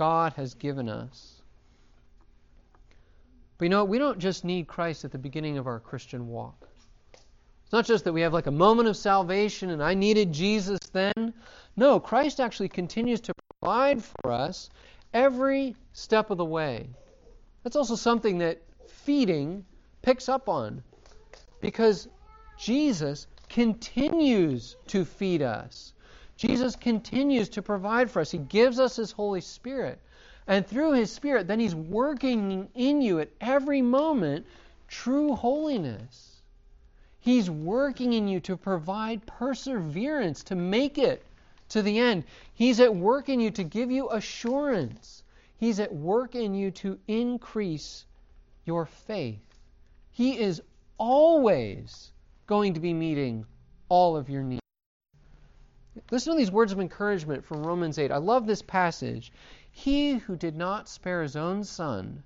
God 0.00 0.32
has 0.32 0.54
given 0.54 0.88
us. 0.88 1.42
But 3.58 3.66
you 3.66 3.68
know, 3.68 3.84
we 3.84 3.98
don't 3.98 4.18
just 4.18 4.46
need 4.46 4.66
Christ 4.66 5.04
at 5.04 5.12
the 5.12 5.18
beginning 5.18 5.58
of 5.58 5.66
our 5.66 5.78
Christian 5.78 6.28
walk. 6.28 6.70
It's 7.64 7.72
not 7.74 7.84
just 7.84 8.04
that 8.04 8.14
we 8.14 8.22
have 8.22 8.32
like 8.32 8.46
a 8.46 8.50
moment 8.50 8.88
of 8.88 8.96
salvation 8.96 9.68
and 9.68 9.82
I 9.82 9.92
needed 9.92 10.32
Jesus 10.32 10.78
then. 10.94 11.34
No, 11.76 12.00
Christ 12.00 12.40
actually 12.40 12.70
continues 12.70 13.20
to 13.20 13.34
provide 13.60 14.02
for 14.02 14.32
us 14.32 14.70
every 15.12 15.76
step 15.92 16.30
of 16.30 16.38
the 16.38 16.46
way. 16.46 16.88
That's 17.62 17.76
also 17.76 17.94
something 17.94 18.38
that 18.38 18.62
feeding 18.88 19.66
picks 20.00 20.30
up 20.30 20.48
on 20.48 20.82
because 21.60 22.08
Jesus 22.58 23.26
continues 23.50 24.78
to 24.86 25.04
feed 25.04 25.42
us. 25.42 25.92
Jesus 26.40 26.74
continues 26.74 27.50
to 27.50 27.60
provide 27.60 28.10
for 28.10 28.20
us. 28.20 28.30
He 28.30 28.38
gives 28.38 28.80
us 28.80 28.96
His 28.96 29.12
Holy 29.12 29.42
Spirit. 29.42 30.00
And 30.46 30.66
through 30.66 30.92
His 30.92 31.12
Spirit, 31.12 31.46
then 31.46 31.60
He's 31.60 31.74
working 31.74 32.66
in 32.74 33.02
you 33.02 33.20
at 33.20 33.28
every 33.42 33.82
moment 33.82 34.46
true 34.88 35.36
holiness. 35.36 36.40
He's 37.20 37.50
working 37.50 38.14
in 38.14 38.26
you 38.26 38.40
to 38.40 38.56
provide 38.56 39.26
perseverance, 39.26 40.42
to 40.44 40.54
make 40.54 40.96
it 40.96 41.22
to 41.68 41.82
the 41.82 41.98
end. 41.98 42.24
He's 42.54 42.80
at 42.80 42.96
work 42.96 43.28
in 43.28 43.38
you 43.38 43.50
to 43.50 43.62
give 43.62 43.90
you 43.90 44.08
assurance. 44.08 45.22
He's 45.58 45.78
at 45.78 45.94
work 45.94 46.34
in 46.34 46.54
you 46.54 46.70
to 46.70 46.98
increase 47.06 48.06
your 48.64 48.86
faith. 48.86 49.44
He 50.12 50.38
is 50.38 50.62
always 50.96 52.12
going 52.46 52.72
to 52.72 52.80
be 52.80 52.94
meeting 52.94 53.44
all 53.90 54.16
of 54.16 54.30
your 54.30 54.42
needs. 54.42 54.60
Listen 56.10 56.32
to 56.32 56.38
these 56.38 56.52
words 56.52 56.72
of 56.72 56.80
encouragement 56.80 57.44
from 57.44 57.66
Romans 57.66 57.98
8. 57.98 58.12
I 58.12 58.18
love 58.18 58.46
this 58.46 58.62
passage. 58.62 59.32
He 59.72 60.14
who 60.14 60.36
did 60.36 60.56
not 60.56 60.88
spare 60.88 61.22
his 61.22 61.36
own 61.36 61.64
son, 61.64 62.22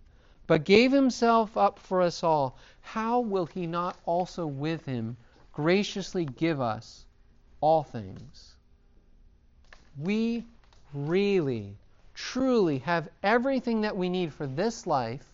but 0.46 0.64
gave 0.64 0.92
himself 0.92 1.56
up 1.56 1.78
for 1.78 2.02
us 2.02 2.22
all, 2.22 2.56
how 2.82 3.20
will 3.20 3.46
he 3.46 3.66
not 3.66 3.96
also 4.04 4.46
with 4.46 4.84
him 4.84 5.16
graciously 5.52 6.24
give 6.26 6.60
us 6.60 7.06
all 7.60 7.82
things? 7.82 8.54
We 9.98 10.44
really, 10.92 11.76
truly 12.14 12.78
have 12.80 13.08
everything 13.22 13.82
that 13.82 13.96
we 13.96 14.08
need 14.08 14.32
for 14.32 14.46
this 14.46 14.86
life 14.86 15.26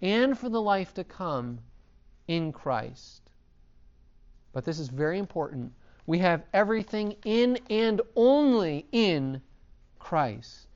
and 0.00 0.36
for 0.36 0.48
the 0.48 0.60
life 0.60 0.94
to 0.94 1.04
come 1.04 1.60
in 2.26 2.52
Christ. 2.52 3.22
But 4.52 4.64
this 4.64 4.78
is 4.78 4.88
very 4.88 5.18
important. 5.18 5.72
We 6.06 6.18
have 6.18 6.42
everything 6.52 7.16
in 7.24 7.58
and 7.70 8.00
only 8.16 8.86
in 8.92 9.40
Christ. 9.98 10.66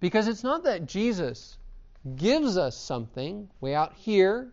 Because 0.00 0.28
it's 0.28 0.44
not 0.44 0.64
that 0.64 0.86
Jesus 0.86 1.56
gives 2.16 2.56
us 2.56 2.76
something 2.76 3.48
way 3.60 3.74
out 3.74 3.94
here. 3.94 4.48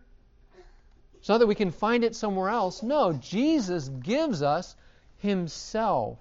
It's 1.18 1.28
not 1.28 1.38
that 1.38 1.46
we 1.46 1.54
can 1.54 1.70
find 1.70 2.04
it 2.04 2.14
somewhere 2.14 2.48
else. 2.48 2.82
No, 2.82 3.12
Jesus 3.14 3.88
gives 3.88 4.42
us 4.42 4.76
Himself. 5.18 6.18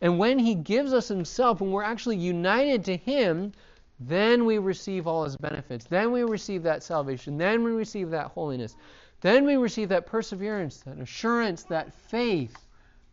And 0.00 0.18
when 0.18 0.38
He 0.38 0.54
gives 0.54 0.92
us 0.92 1.08
Himself, 1.08 1.60
when 1.60 1.70
we're 1.70 1.82
actually 1.82 2.16
united 2.16 2.84
to 2.86 2.96
Him, 2.96 3.52
then 3.98 4.46
we 4.46 4.58
receive 4.58 5.06
all 5.06 5.24
His 5.24 5.36
benefits. 5.36 5.84
Then 5.84 6.10
we 6.10 6.22
receive 6.22 6.62
that 6.62 6.82
salvation. 6.82 7.36
Then 7.36 7.62
we 7.62 7.70
receive 7.70 8.10
that 8.10 8.28
holiness. 8.28 8.74
Then 9.20 9.44
we 9.44 9.56
receive 9.56 9.90
that 9.90 10.06
perseverance, 10.06 10.78
that 10.78 10.98
assurance, 10.98 11.64
that 11.64 11.92
faith, 11.92 12.56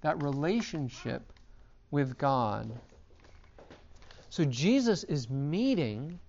that 0.02 0.22
relationship 0.24 1.34
with 1.92 2.18
God. 2.18 2.72
So 4.30 4.46
Jesus 4.46 5.04
is 5.04 5.30
meeting 5.30 6.20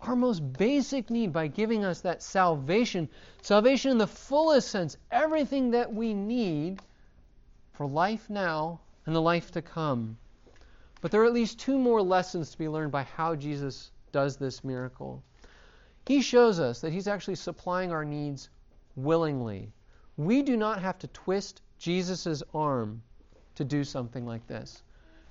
our 0.00 0.16
most 0.16 0.40
basic 0.54 1.10
need 1.10 1.32
by 1.32 1.46
giving 1.46 1.84
us 1.84 2.00
that 2.00 2.22
salvation. 2.22 3.08
Salvation 3.42 3.90
in 3.90 3.98
the 3.98 4.06
fullest 4.06 4.70
sense, 4.70 4.96
everything 5.10 5.70
that 5.72 5.92
we 5.92 6.14
need 6.14 6.80
for 7.72 7.86
life 7.86 8.30
now 8.30 8.80
and 9.06 9.14
the 9.14 9.20
life 9.20 9.50
to 9.52 9.62
come. 9.62 10.16
But 11.00 11.10
there 11.10 11.22
are 11.22 11.26
at 11.26 11.32
least 11.32 11.58
two 11.58 11.78
more 11.78 12.02
lessons 12.02 12.50
to 12.50 12.58
be 12.58 12.68
learned 12.68 12.92
by 12.92 13.02
how 13.02 13.34
Jesus 13.34 13.90
does 14.12 14.36
this 14.36 14.64
miracle. 14.64 15.22
He 16.06 16.22
shows 16.22 16.60
us 16.60 16.80
that 16.80 16.92
He's 16.92 17.08
actually 17.08 17.36
supplying 17.36 17.92
our 17.92 18.04
needs 18.04 18.48
willingly. 18.96 19.72
We 20.16 20.42
do 20.42 20.56
not 20.56 20.80
have 20.80 20.98
to 20.98 21.06
twist 21.08 21.62
Jesus' 21.78 22.42
arm 22.52 23.02
to 23.54 23.64
do 23.64 23.84
something 23.84 24.26
like 24.26 24.46
this. 24.46 24.82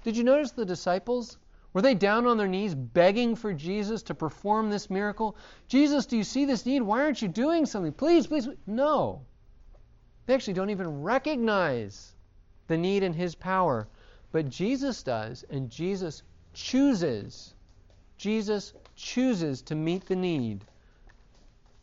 Did 0.03 0.17
you 0.17 0.23
notice 0.23 0.51
the 0.51 0.65
disciples? 0.65 1.37
Were 1.73 1.81
they 1.81 1.93
down 1.93 2.25
on 2.25 2.37
their 2.37 2.47
knees 2.47 2.73
begging 2.73 3.35
for 3.35 3.53
Jesus 3.53 4.01
to 4.03 4.15
perform 4.15 4.69
this 4.69 4.89
miracle? 4.89 5.35
Jesus, 5.67 6.05
do 6.07 6.17
you 6.17 6.23
see 6.23 6.45
this 6.45 6.65
need? 6.65 6.81
Why 6.81 7.01
aren't 7.01 7.21
you 7.21 7.27
doing 7.27 7.65
something? 7.65 7.91
Please, 7.91 8.25
please. 8.25 8.47
No. 8.65 9.21
They 10.25 10.33
actually 10.33 10.53
don't 10.53 10.71
even 10.71 11.03
recognize 11.03 12.15
the 12.67 12.77
need 12.77 13.03
in 13.03 13.13
His 13.13 13.35
power. 13.35 13.87
But 14.31 14.49
Jesus 14.49 15.03
does, 15.03 15.43
and 15.49 15.69
Jesus 15.69 16.23
chooses. 16.53 17.53
Jesus 18.17 18.73
chooses 18.95 19.61
to 19.63 19.75
meet 19.75 20.05
the 20.05 20.15
need. 20.15 20.65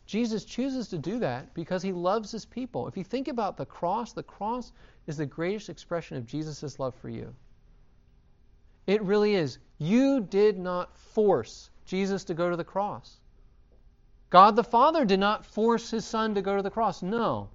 Jesus 0.07 0.45
chooses 0.45 0.87
to 0.87 0.97
do 0.97 1.19
that 1.19 1.53
because 1.53 1.83
he 1.83 1.91
loves 1.91 2.31
his 2.31 2.45
people. 2.45 2.87
If 2.87 2.95
you 2.95 3.03
think 3.03 3.27
about 3.27 3.57
the 3.57 3.65
cross, 3.65 4.13
the 4.13 4.23
cross 4.23 4.71
is 5.05 5.17
the 5.17 5.25
greatest 5.25 5.69
expression 5.69 6.15
of 6.15 6.25
Jesus' 6.25 6.79
love 6.79 6.95
for 6.95 7.09
you. 7.09 7.35
It 8.87 9.03
really 9.03 9.35
is. 9.35 9.59
You 9.77 10.21
did 10.21 10.57
not 10.57 10.97
force 10.97 11.69
Jesus 11.85 12.23
to 12.25 12.33
go 12.33 12.49
to 12.49 12.55
the 12.55 12.63
cross. 12.63 13.17
God 14.29 14.55
the 14.55 14.63
Father 14.63 15.03
did 15.03 15.19
not 15.19 15.45
force 15.45 15.91
his 15.91 16.05
Son 16.05 16.35
to 16.35 16.41
go 16.41 16.55
to 16.55 16.63
the 16.63 16.71
cross. 16.71 17.03
No. 17.03 17.49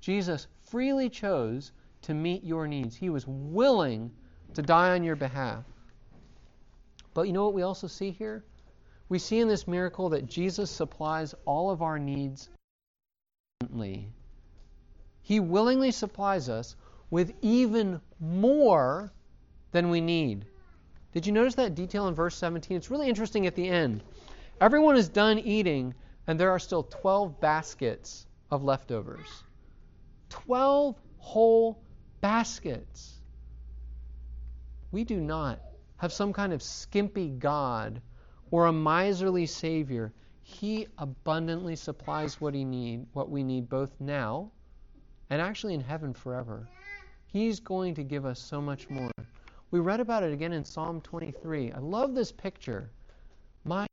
Jesus 0.00 0.46
freely 0.62 1.10
chose 1.10 1.72
to 2.02 2.14
meet 2.14 2.42
your 2.42 2.66
needs. 2.68 2.96
He 2.96 3.10
was 3.10 3.26
willing 3.26 4.10
to 4.54 4.62
die 4.62 4.94
on 4.94 5.04
your 5.04 5.16
behalf. 5.16 5.64
But 7.12 7.26
you 7.26 7.34
know 7.34 7.44
what 7.44 7.54
we 7.54 7.62
also 7.62 7.86
see 7.86 8.10
here? 8.10 8.44
We 9.10 9.18
see 9.18 9.40
in 9.40 9.48
this 9.48 9.66
miracle 9.66 10.10
that 10.10 10.26
Jesus 10.26 10.70
supplies 10.70 11.34
all 11.44 11.70
of 11.70 11.82
our 11.82 11.98
needs 11.98 12.48
abundantly. 13.60 14.08
He 15.20 15.40
willingly 15.40 15.90
supplies 15.90 16.48
us 16.48 16.76
with 17.10 17.34
even 17.42 18.00
more 18.20 19.12
than 19.72 19.90
we 19.90 20.00
need. 20.00 20.46
Did 21.12 21.26
you 21.26 21.32
notice 21.32 21.56
that 21.56 21.74
detail 21.74 22.06
in 22.06 22.14
verse 22.14 22.36
17? 22.36 22.76
It's 22.76 22.88
really 22.88 23.08
interesting 23.08 23.48
at 23.48 23.56
the 23.56 23.68
end. 23.68 24.04
Everyone 24.60 24.96
is 24.96 25.08
done 25.08 25.40
eating, 25.40 25.92
and 26.28 26.38
there 26.38 26.52
are 26.52 26.60
still 26.60 26.84
12 26.84 27.40
baskets 27.40 28.28
of 28.48 28.62
leftovers. 28.62 29.26
12 30.28 30.94
whole 31.18 31.82
baskets. 32.20 33.18
We 34.92 35.02
do 35.02 35.20
not 35.20 35.58
have 35.96 36.12
some 36.12 36.32
kind 36.32 36.52
of 36.52 36.62
skimpy 36.62 37.28
God 37.28 38.00
or 38.50 38.66
a 38.66 38.72
miserly 38.72 39.46
Savior. 39.46 40.12
He 40.42 40.86
abundantly 40.98 41.76
supplies 41.76 42.40
what 42.40 42.54
he 42.54 42.64
need, 42.64 43.06
what 43.12 43.30
we 43.30 43.42
need 43.42 43.68
both 43.68 43.92
now 44.00 44.50
and 45.30 45.40
actually 45.40 45.74
in 45.74 45.80
heaven 45.80 46.12
forever. 46.12 46.68
He's 47.26 47.60
going 47.60 47.94
to 47.94 48.02
give 48.02 48.26
us 48.26 48.40
so 48.40 48.60
much 48.60 48.90
more. 48.90 49.12
We 49.70 49.78
read 49.78 50.00
about 50.00 50.24
it 50.24 50.32
again 50.32 50.52
in 50.52 50.64
Psalm 50.64 51.00
23. 51.00 51.72
I 51.72 51.78
love 51.78 52.14
this 52.14 52.32
picture. 52.32 52.90
My 53.64 53.86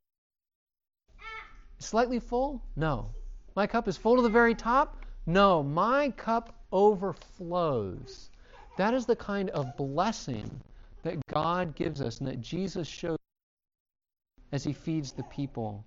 slightly 1.77 2.19
full? 2.19 2.63
No. 2.75 3.11
My 3.55 3.67
cup 3.67 3.87
is 3.87 3.95
full 3.95 4.15
to 4.15 4.23
the 4.23 4.29
very 4.29 4.55
top? 4.55 5.05
No. 5.27 5.61
My 5.61 6.09
cup 6.11 6.55
overflows. 6.71 8.31
That 8.77 8.95
is 8.95 9.05
the 9.05 9.15
kind 9.15 9.51
of 9.51 9.77
blessing 9.77 10.49
that 11.03 11.23
God 11.27 11.75
gives 11.75 12.01
us 12.01 12.19
and 12.19 12.27
that 12.27 12.41
Jesus 12.41 12.87
shows 12.87 13.17
as 14.51 14.63
he 14.63 14.73
feeds 14.73 15.11
the 15.11 15.23
people. 15.23 15.83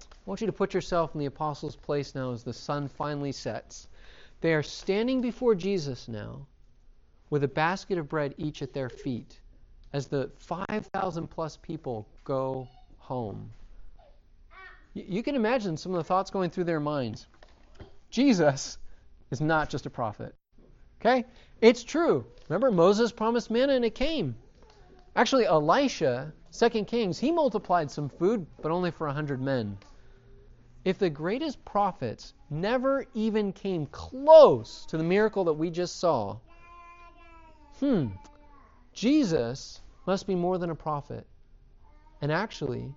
I 0.00 0.30
want 0.30 0.40
you 0.40 0.46
to 0.46 0.52
put 0.52 0.74
yourself 0.74 1.14
in 1.14 1.20
the 1.20 1.26
apostles' 1.26 1.76
place 1.76 2.14
now 2.14 2.32
as 2.32 2.42
the 2.42 2.52
sun 2.52 2.88
finally 2.88 3.32
sets. 3.32 3.88
They 4.40 4.54
are 4.54 4.62
standing 4.62 5.20
before 5.20 5.54
Jesus 5.54 6.08
now 6.08 6.46
with 7.30 7.44
a 7.44 7.48
basket 7.48 7.98
of 7.98 8.08
bread 8.08 8.34
each 8.36 8.62
at 8.62 8.72
their 8.72 8.88
feet 8.88 9.40
as 9.92 10.08
the 10.08 10.30
5,000 10.38 11.28
plus 11.28 11.56
people 11.56 12.06
go 12.24 12.68
home. 12.98 13.50
You 14.94 15.22
can 15.22 15.34
imagine 15.34 15.76
some 15.76 15.92
of 15.92 15.98
the 15.98 16.04
thoughts 16.04 16.30
going 16.30 16.50
through 16.50 16.64
their 16.64 16.80
minds. 16.80 17.26
Jesus 18.10 18.78
is 19.30 19.40
not 19.40 19.68
just 19.68 19.86
a 19.86 19.90
prophet. 19.90 20.34
Okay? 21.00 21.24
It's 21.60 21.84
true. 21.84 22.24
Remember, 22.48 22.70
Moses 22.70 23.12
promised 23.12 23.50
manna 23.50 23.74
and 23.74 23.84
it 23.84 23.94
came. 23.94 24.36
Actually, 25.14 25.46
Elisha, 25.46 26.32
2 26.58 26.84
Kings, 26.84 27.18
he 27.18 27.30
multiplied 27.30 27.90
some 27.90 28.08
food, 28.08 28.46
but 28.62 28.72
only 28.72 28.90
for 28.90 29.06
100 29.06 29.42
men. 29.42 29.76
If 30.84 30.98
the 30.98 31.10
greatest 31.10 31.64
prophets 31.64 32.32
never 32.48 33.04
even 33.12 33.52
came 33.52 33.86
close 33.86 34.86
to 34.86 34.96
the 34.96 35.04
miracle 35.04 35.44
that 35.44 35.52
we 35.52 35.68
just 35.68 35.96
saw, 35.96 36.38
hmm, 37.80 38.06
Jesus 38.92 39.80
must 40.06 40.26
be 40.26 40.34
more 40.34 40.58
than 40.58 40.70
a 40.70 40.74
prophet. 40.74 41.26
And 42.22 42.32
actually, 42.32 42.94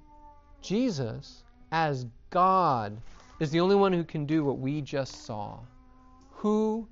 Jesus, 0.62 1.44
as 1.72 2.06
God, 2.30 3.02
is 3.40 3.52
the 3.52 3.60
only 3.60 3.76
one 3.76 3.92
who 3.92 4.04
can 4.04 4.26
do 4.26 4.46
what 4.46 4.60
we 4.60 4.82
just 4.82 5.26
saw. 5.26 5.60
Who 6.32 6.88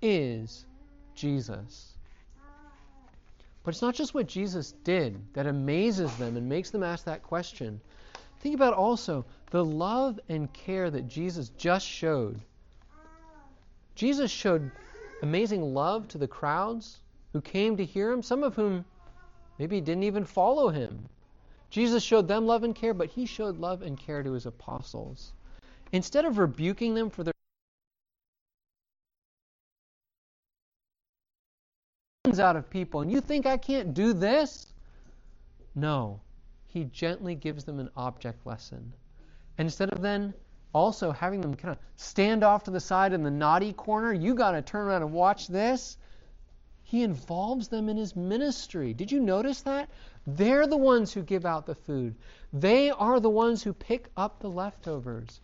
is 0.00 0.66
Jesus? 1.14 1.97
But 3.68 3.74
it's 3.74 3.82
not 3.82 3.94
just 3.94 4.14
what 4.14 4.26
Jesus 4.26 4.72
did 4.82 5.20
that 5.34 5.46
amazes 5.46 6.16
them 6.16 6.38
and 6.38 6.48
makes 6.48 6.70
them 6.70 6.82
ask 6.82 7.04
that 7.04 7.22
question. 7.22 7.82
Think 8.40 8.54
about 8.54 8.72
also 8.72 9.26
the 9.50 9.62
love 9.62 10.18
and 10.30 10.50
care 10.54 10.90
that 10.90 11.06
Jesus 11.06 11.50
just 11.50 11.86
showed. 11.86 12.40
Jesus 13.94 14.30
showed 14.30 14.70
amazing 15.20 15.74
love 15.74 16.08
to 16.08 16.16
the 16.16 16.26
crowds 16.26 17.00
who 17.34 17.42
came 17.42 17.76
to 17.76 17.84
hear 17.84 18.10
him, 18.10 18.22
some 18.22 18.42
of 18.42 18.54
whom 18.54 18.86
maybe 19.58 19.82
didn't 19.82 20.04
even 20.04 20.24
follow 20.24 20.70
him. 20.70 21.06
Jesus 21.68 22.02
showed 22.02 22.26
them 22.26 22.46
love 22.46 22.64
and 22.64 22.74
care, 22.74 22.94
but 22.94 23.10
he 23.10 23.26
showed 23.26 23.58
love 23.58 23.82
and 23.82 23.98
care 23.98 24.22
to 24.22 24.32
his 24.32 24.46
apostles. 24.46 25.34
Instead 25.92 26.24
of 26.24 26.38
rebuking 26.38 26.94
them 26.94 27.10
for 27.10 27.22
their 27.22 27.34
out 32.38 32.56
of 32.56 32.68
people, 32.68 33.00
and 33.00 33.10
you 33.10 33.20
think 33.20 33.46
I 33.46 33.56
can't 33.56 33.94
do 33.94 34.12
this? 34.12 34.66
No. 35.74 36.20
He 36.66 36.84
gently 36.84 37.34
gives 37.34 37.64
them 37.64 37.80
an 37.80 37.90
object 37.96 38.46
lesson. 38.46 38.92
And 39.56 39.66
instead 39.66 39.90
of 39.90 40.02
then 40.02 40.34
also 40.74 41.10
having 41.10 41.40
them 41.40 41.54
kind 41.54 41.72
of 41.72 41.78
stand 41.96 42.44
off 42.44 42.64
to 42.64 42.70
the 42.70 42.80
side 42.80 43.12
in 43.12 43.22
the 43.22 43.30
naughty 43.30 43.72
corner, 43.72 44.12
you 44.12 44.34
got 44.34 44.52
to 44.52 44.62
turn 44.62 44.86
around 44.86 45.02
and 45.02 45.12
watch 45.12 45.48
this. 45.48 45.96
He 46.82 47.02
involves 47.02 47.68
them 47.68 47.88
in 47.88 47.96
his 47.96 48.14
ministry. 48.16 48.94
Did 48.94 49.10
you 49.10 49.20
notice 49.20 49.62
that? 49.62 49.90
They're 50.26 50.66
the 50.66 50.76
ones 50.76 51.12
who 51.12 51.22
give 51.22 51.46
out 51.46 51.66
the 51.66 51.74
food. 51.74 52.14
They 52.52 52.90
are 52.90 53.20
the 53.20 53.30
ones 53.30 53.62
who 53.62 53.72
pick 53.72 54.08
up 54.16 54.40
the 54.40 54.50
leftovers. 54.50 55.40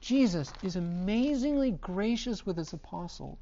Jesus 0.00 0.52
is 0.62 0.76
amazingly 0.76 1.72
gracious 1.72 2.46
with 2.46 2.56
his 2.56 2.72
apostles. 2.72 3.38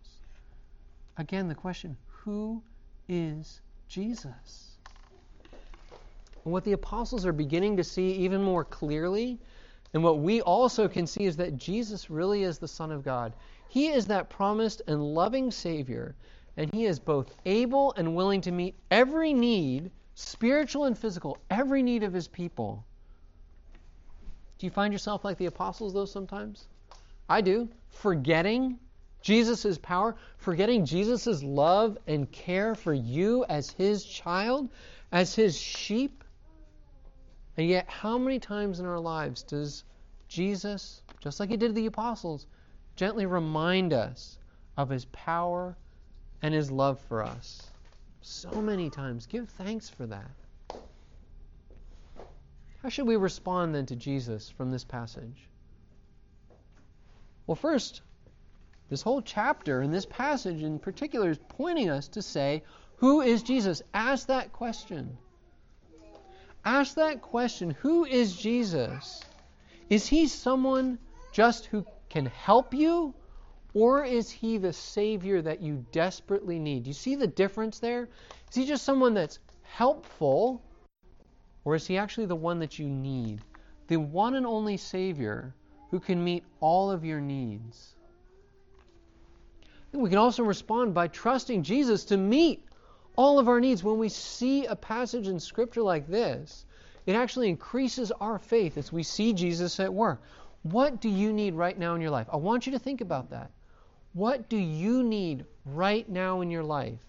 Again, 1.16 1.48
the 1.48 1.54
question 1.54 1.96
who 2.06 2.62
is 3.08 3.60
Jesus? 3.88 4.76
And 6.44 6.52
what 6.52 6.64
the 6.64 6.72
apostles 6.72 7.24
are 7.24 7.32
beginning 7.32 7.76
to 7.76 7.84
see 7.84 8.12
even 8.12 8.42
more 8.42 8.64
clearly, 8.64 9.38
and 9.92 10.02
what 10.02 10.18
we 10.18 10.40
also 10.42 10.88
can 10.88 11.06
see, 11.06 11.24
is 11.24 11.36
that 11.36 11.56
Jesus 11.56 12.10
really 12.10 12.42
is 12.42 12.58
the 12.58 12.68
Son 12.68 12.90
of 12.90 13.04
God. 13.04 13.32
He 13.68 13.88
is 13.88 14.06
that 14.06 14.28
promised 14.28 14.82
and 14.86 15.14
loving 15.14 15.50
Savior, 15.50 16.14
and 16.56 16.72
He 16.72 16.84
is 16.86 16.98
both 16.98 17.34
able 17.46 17.92
and 17.96 18.14
willing 18.14 18.40
to 18.42 18.52
meet 18.52 18.74
every 18.90 19.32
need, 19.32 19.90
spiritual 20.14 20.84
and 20.84 20.96
physical, 20.96 21.38
every 21.50 21.82
need 21.82 22.02
of 22.02 22.12
His 22.12 22.28
people. 22.28 22.84
Do 24.58 24.66
you 24.66 24.70
find 24.70 24.92
yourself 24.92 25.24
like 25.24 25.38
the 25.38 25.46
apostles, 25.46 25.94
though, 25.94 26.04
sometimes? 26.04 26.68
I 27.28 27.40
do. 27.40 27.68
Forgetting 27.90 28.78
Jesus' 29.24 29.78
power, 29.78 30.14
forgetting 30.36 30.84
Jesus' 30.84 31.42
love 31.42 31.96
and 32.06 32.30
care 32.30 32.74
for 32.74 32.92
you 32.92 33.42
as 33.48 33.70
His 33.70 34.04
child, 34.04 34.68
as 35.10 35.34
His 35.34 35.58
sheep. 35.58 36.22
And 37.56 37.66
yet, 37.66 37.88
how 37.88 38.18
many 38.18 38.38
times 38.38 38.80
in 38.80 38.86
our 38.86 39.00
lives 39.00 39.42
does 39.42 39.84
Jesus, 40.28 41.00
just 41.20 41.40
like 41.40 41.48
He 41.48 41.56
did 41.56 41.74
the 41.74 41.86
apostles, 41.86 42.46
gently 42.96 43.24
remind 43.24 43.94
us 43.94 44.38
of 44.76 44.90
His 44.90 45.06
power 45.06 45.74
and 46.42 46.52
His 46.52 46.70
love 46.70 47.00
for 47.08 47.22
us? 47.22 47.62
So 48.20 48.50
many 48.60 48.90
times. 48.90 49.24
Give 49.24 49.48
thanks 49.48 49.88
for 49.88 50.06
that. 50.06 50.30
How 52.82 52.90
should 52.90 53.06
we 53.06 53.16
respond 53.16 53.74
then 53.74 53.86
to 53.86 53.96
Jesus 53.96 54.50
from 54.50 54.70
this 54.70 54.84
passage? 54.84 55.48
Well, 57.46 57.54
first, 57.54 58.02
This 58.90 59.02
whole 59.02 59.22
chapter 59.22 59.80
and 59.80 59.92
this 59.92 60.06
passage 60.06 60.62
in 60.62 60.78
particular 60.78 61.30
is 61.30 61.38
pointing 61.48 61.88
us 61.88 62.08
to 62.08 62.22
say, 62.22 62.62
Who 62.96 63.22
is 63.22 63.42
Jesus? 63.42 63.82
Ask 63.94 64.26
that 64.28 64.52
question. 64.52 65.16
Ask 66.64 66.94
that 66.96 67.22
question 67.22 67.70
Who 67.70 68.04
is 68.04 68.36
Jesus? 68.36 69.24
Is 69.90 70.06
he 70.06 70.28
someone 70.28 70.98
just 71.32 71.66
who 71.66 71.84
can 72.08 72.26
help 72.26 72.74
you? 72.74 73.14
Or 73.74 74.04
is 74.04 74.30
he 74.30 74.58
the 74.58 74.72
Savior 74.72 75.42
that 75.42 75.60
you 75.60 75.84
desperately 75.90 76.58
need? 76.58 76.84
Do 76.84 76.90
you 76.90 76.94
see 76.94 77.16
the 77.16 77.26
difference 77.26 77.80
there? 77.80 78.08
Is 78.50 78.54
he 78.54 78.66
just 78.66 78.84
someone 78.84 79.14
that's 79.14 79.40
helpful? 79.62 80.62
Or 81.64 81.74
is 81.74 81.86
he 81.86 81.98
actually 81.98 82.26
the 82.26 82.36
one 82.36 82.60
that 82.60 82.78
you 82.78 82.88
need? 82.88 83.42
The 83.88 83.96
one 83.96 84.34
and 84.34 84.46
only 84.46 84.76
Savior 84.76 85.54
who 85.90 86.00
can 86.00 86.22
meet 86.22 86.44
all 86.60 86.90
of 86.90 87.04
your 87.04 87.20
needs. 87.20 87.93
We 89.94 90.10
can 90.10 90.18
also 90.18 90.42
respond 90.42 90.92
by 90.92 91.08
trusting 91.08 91.62
Jesus 91.62 92.04
to 92.06 92.16
meet 92.16 92.66
all 93.16 93.38
of 93.38 93.48
our 93.48 93.60
needs. 93.60 93.84
When 93.84 93.98
we 93.98 94.08
see 94.08 94.66
a 94.66 94.74
passage 94.74 95.28
in 95.28 95.38
Scripture 95.38 95.82
like 95.82 96.08
this, 96.08 96.66
it 97.06 97.14
actually 97.14 97.48
increases 97.48 98.10
our 98.10 98.38
faith 98.38 98.76
as 98.76 98.92
we 98.92 99.04
see 99.04 99.32
Jesus 99.32 99.78
at 99.78 99.94
work. 99.94 100.20
What 100.62 101.00
do 101.00 101.08
you 101.08 101.32
need 101.32 101.54
right 101.54 101.78
now 101.78 101.94
in 101.94 102.00
your 102.00 102.10
life? 102.10 102.26
I 102.32 102.38
want 102.38 102.66
you 102.66 102.72
to 102.72 102.78
think 102.78 103.02
about 103.02 103.30
that. 103.30 103.50
What 104.14 104.48
do 104.48 104.56
you 104.56 105.02
need 105.02 105.44
right 105.64 106.08
now 106.08 106.40
in 106.40 106.50
your 106.50 106.64
life? 106.64 107.00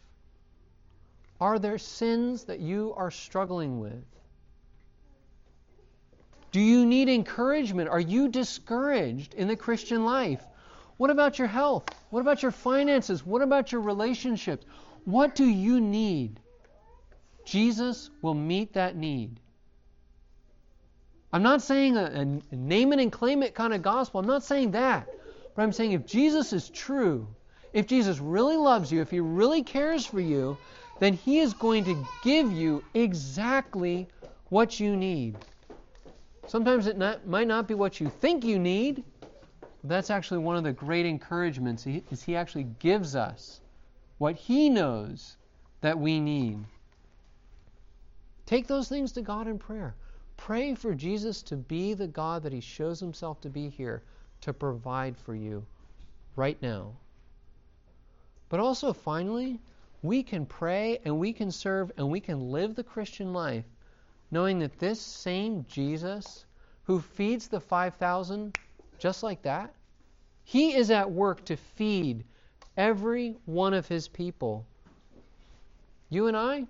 Are 1.40 1.60
there 1.60 1.78
sins 1.78 2.46
that 2.46 2.60
you 2.60 2.94
are 2.96 3.12
struggling 3.12 3.80
with? 3.80 4.04
Do 6.52 6.62
you 6.62 6.86
need 6.86 7.10
encouragement? 7.10 7.90
Are 7.90 8.00
you 8.00 8.30
discouraged 8.30 9.34
in 9.34 9.48
the 9.48 9.56
Christian 9.56 10.06
life? 10.06 10.46
What 10.98 11.10
about 11.10 11.38
your 11.40 11.48
health? 11.48 11.90
What 12.10 12.22
about 12.22 12.42
your 12.42 12.52
finances? 12.52 13.26
What 13.26 13.42
about 13.42 13.72
your 13.72 13.82
relationships? 13.82 14.66
What 15.04 15.36
do 15.36 15.46
you 15.46 15.82
need? 15.82 16.40
Jesus 17.46 18.10
will 18.22 18.34
meet 18.34 18.74
that 18.74 18.96
need. 18.96 19.40
I'm 21.32 21.44
not 21.44 21.62
saying 21.62 21.98
a, 21.98 22.40
a, 22.52 22.56
name 22.56 22.94
it 22.94 23.00
and 23.00 23.12
claim 23.12 23.44
it 23.44 23.54
kind 23.54 23.74
of 23.74 23.82
gospel. 23.82 24.22
I'm 24.22 24.26
not 24.26 24.44
saying 24.44 24.72
that. 24.72 25.08
But 25.54 25.64
I'm 25.64 25.74
saying 25.74 25.92
if 25.92 26.06
Jesus 26.06 26.54
is 26.54 26.70
true, 26.70 27.28
if 27.74 27.88
Jesus 27.88 28.20
really 28.20 28.56
loves 28.56 28.92
you, 28.92 29.02
if 29.02 29.12
he 29.12 29.20
really 29.20 29.62
cares 29.62 30.06
for 30.06 30.22
you, 30.22 30.58
then 31.00 31.14
he 31.14 31.40
is 31.40 31.54
going 31.54 31.84
to 31.86 32.08
give 32.24 32.52
you 32.52 32.84
exactly 32.94 34.08
what 34.50 34.80
you 34.80 34.96
need. 34.96 35.36
Sometimes 36.48 36.88
it 36.88 36.98
not, 36.98 37.28
might 37.28 37.48
not 37.48 37.68
be 37.68 37.74
what 37.74 38.00
you 38.00 38.10
think 38.10 38.46
you 38.46 38.60
need, 38.60 39.04
that's 39.88 40.10
actually 40.10 40.40
one 40.40 40.56
of 40.56 40.64
the 40.64 40.72
great 40.72 41.06
encouragements 41.06 41.86
is 41.86 42.24
he 42.24 42.36
actually 42.36 42.68
gives 42.80 43.16
us 43.16 43.62
what 44.18 44.36
he 44.36 44.70
knows 44.70 45.38
that 45.82 46.00
we 46.00 46.20
need. 46.20 46.60
Take 48.46 48.68
those 48.68 48.90
things 48.90 49.12
to 49.14 49.22
God 49.22 49.48
in 49.48 49.60
prayer. 49.60 49.96
Pray 50.38 50.76
for 50.76 50.94
Jesus 50.94 51.42
to 51.44 51.56
be 51.56 51.94
the 51.94 52.08
God 52.08 52.44
that 52.44 52.54
he 52.54 52.60
shows 52.60 53.00
himself 53.00 53.42
to 53.42 53.50
be 53.50 53.70
here 53.70 54.04
to 54.42 54.54
provide 54.54 55.18
for 55.18 55.36
you 55.36 55.66
right 56.36 56.62
now. 56.62 56.94
But 58.50 58.60
also, 58.60 58.94
finally, 58.94 59.60
we 60.02 60.24
can 60.24 60.46
pray 60.46 61.00
and 61.06 61.20
we 61.20 61.34
can 61.34 61.52
serve 61.52 61.92
and 61.98 62.10
we 62.10 62.20
can 62.20 62.52
live 62.52 62.76
the 62.76 62.84
Christian 62.84 63.34
life 63.34 63.66
knowing 64.32 64.60
that 64.60 64.80
this 64.80 65.00
same 65.00 65.66
Jesus 65.70 66.46
who 66.84 67.00
feeds 67.00 67.48
the 67.48 67.60
5,000 67.60 68.58
just 68.98 69.24
like 69.24 69.42
that. 69.44 69.75
He 70.46 70.76
is 70.76 70.92
at 70.92 71.12
work 71.12 71.44
to 71.46 71.58
feed 71.58 72.24
every 72.78 73.36
one 73.46 73.74
of 73.74 73.88
his 73.88 74.08
people. 74.08 74.66
You 76.10 76.28
and 76.28 76.38
I, 76.38 76.68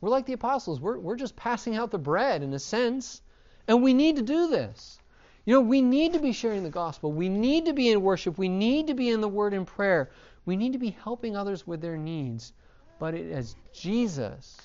we're 0.00 0.10
like 0.10 0.26
the 0.26 0.34
apostles. 0.34 0.80
We're, 0.80 0.98
we're 0.98 1.16
just 1.16 1.34
passing 1.34 1.76
out 1.76 1.90
the 1.90 1.98
bread 1.98 2.42
in 2.42 2.52
a 2.52 2.58
sense. 2.58 3.22
And 3.66 3.82
we 3.82 3.94
need 3.94 4.16
to 4.16 4.22
do 4.22 4.48
this. 4.48 4.98
You 5.46 5.54
know, 5.54 5.60
we 5.62 5.80
need 5.80 6.12
to 6.12 6.18
be 6.18 6.32
sharing 6.32 6.62
the 6.62 6.70
gospel. 6.70 7.10
We 7.10 7.30
need 7.30 7.66
to 7.66 7.72
be 7.72 7.90
in 7.90 8.02
worship. 8.02 8.36
We 8.36 8.50
need 8.50 8.88
to 8.88 8.94
be 8.94 9.08
in 9.08 9.22
the 9.22 9.28
word 9.28 9.54
and 9.54 9.66
prayer. 9.66 10.10
We 10.44 10.56
need 10.56 10.74
to 10.74 10.78
be 10.78 10.90
helping 10.90 11.36
others 11.36 11.66
with 11.66 11.80
their 11.80 11.96
needs. 11.96 12.52
But 12.98 13.14
it 13.14 13.26
is 13.26 13.56
Jesus 13.72 14.58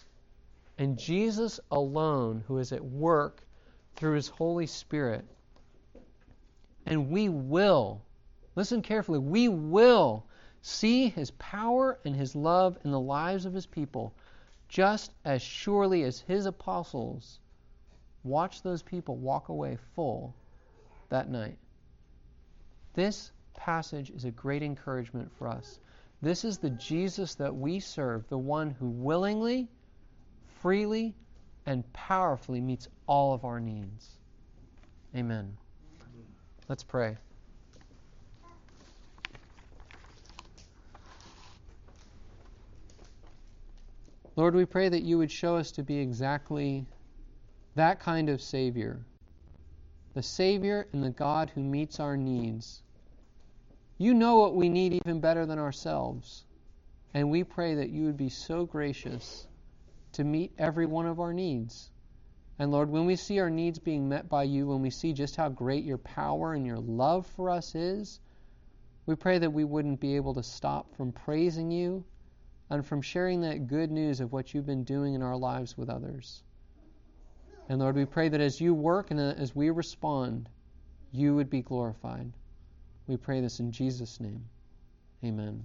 and 0.77 0.97
Jesus 0.97 1.59
alone 1.71 2.43
who 2.47 2.57
is 2.57 2.73
at 2.73 2.83
work 2.83 3.41
through 3.95 4.15
his 4.15 4.27
Holy 4.27 4.67
Spirit 4.67 5.25
and 6.85 7.09
we 7.09 7.29
will, 7.29 8.01
listen 8.59 8.81
carefully, 8.81 9.19
we 9.19 9.47
will 9.47 10.25
see 10.61 11.07
his 11.07 11.31
power 11.31 11.97
and 12.03 12.13
his 12.13 12.35
love 12.35 12.77
in 12.83 12.91
the 12.91 12.99
lives 12.99 13.45
of 13.45 13.53
his 13.53 13.65
people 13.65 14.13
just 14.67 15.13
as 15.23 15.41
surely 15.41 16.03
as 16.03 16.19
his 16.19 16.45
apostles 16.45 17.39
watched 18.25 18.61
those 18.61 18.81
people 18.81 19.15
walk 19.15 19.47
away 19.47 19.77
full 19.95 20.35
that 21.07 21.29
night. 21.29 21.57
This 22.95 23.31
passage 23.53 24.09
is 24.09 24.25
a 24.25 24.31
great 24.31 24.61
encouragement 24.61 25.31
for 25.37 25.47
us. 25.47 25.79
This 26.21 26.43
is 26.43 26.57
the 26.57 26.71
Jesus 26.71 27.35
that 27.35 27.55
we 27.55 27.79
serve, 27.79 28.27
the 28.27 28.37
one 28.37 28.71
who 28.71 28.89
willingly, 28.89 29.69
freely, 30.61 31.15
and 31.65 31.89
powerfully 31.93 32.59
meets 32.59 32.89
all 33.07 33.33
of 33.33 33.45
our 33.45 33.61
needs. 33.61 34.17
Amen. 35.15 35.55
Let's 36.67 36.83
pray. 36.83 37.15
Lord, 44.39 44.55
we 44.55 44.63
pray 44.63 44.87
that 44.87 45.03
you 45.03 45.17
would 45.17 45.33
show 45.33 45.57
us 45.57 45.69
to 45.71 45.83
be 45.83 45.97
exactly 45.97 46.85
that 47.75 47.99
kind 47.99 48.29
of 48.29 48.41
Savior, 48.41 49.05
the 50.13 50.23
Savior 50.23 50.87
and 50.93 51.03
the 51.03 51.09
God 51.09 51.49
who 51.49 51.61
meets 51.61 51.99
our 51.99 52.15
needs. 52.15 52.81
You 53.97 54.13
know 54.13 54.37
what 54.37 54.55
we 54.55 54.69
need 54.69 54.93
even 54.93 55.19
better 55.19 55.45
than 55.45 55.59
ourselves, 55.59 56.45
and 57.13 57.29
we 57.29 57.43
pray 57.43 57.75
that 57.75 57.89
you 57.89 58.05
would 58.05 58.15
be 58.15 58.29
so 58.29 58.65
gracious 58.65 59.45
to 60.13 60.23
meet 60.23 60.53
every 60.57 60.85
one 60.85 61.05
of 61.05 61.19
our 61.19 61.33
needs. 61.33 61.91
And 62.59 62.71
Lord, 62.71 62.89
when 62.89 63.05
we 63.05 63.17
see 63.17 63.41
our 63.41 63.49
needs 63.49 63.77
being 63.77 64.07
met 64.07 64.29
by 64.29 64.43
you, 64.43 64.67
when 64.67 64.81
we 64.81 64.89
see 64.89 65.11
just 65.11 65.35
how 65.35 65.49
great 65.49 65.83
your 65.83 65.97
power 65.97 66.53
and 66.53 66.65
your 66.65 66.79
love 66.79 67.27
for 67.27 67.49
us 67.49 67.75
is, 67.75 68.21
we 69.05 69.15
pray 69.15 69.37
that 69.37 69.51
we 69.51 69.65
wouldn't 69.65 69.99
be 69.99 70.15
able 70.15 70.35
to 70.35 70.43
stop 70.43 70.95
from 70.95 71.11
praising 71.11 71.71
you 71.71 72.05
and 72.69 72.85
from 72.85 73.01
sharing 73.01 73.41
that 73.41 73.67
good 73.67 73.91
news 73.91 74.19
of 74.19 74.31
what 74.31 74.53
you've 74.53 74.65
been 74.65 74.83
doing 74.83 75.13
in 75.13 75.21
our 75.21 75.37
lives 75.37 75.77
with 75.77 75.89
others. 75.89 76.43
And 77.67 77.79
Lord, 77.79 77.95
we 77.95 78.05
pray 78.05 78.29
that 78.29 78.41
as 78.41 78.59
you 78.59 78.73
work 78.73 79.11
and 79.11 79.19
as 79.19 79.55
we 79.55 79.69
respond, 79.69 80.49
you 81.11 81.35
would 81.35 81.49
be 81.49 81.61
glorified. 81.61 82.31
We 83.07 83.17
pray 83.17 83.41
this 83.41 83.59
in 83.59 83.71
Jesus' 83.71 84.19
name. 84.19 84.45
Amen. 85.23 85.63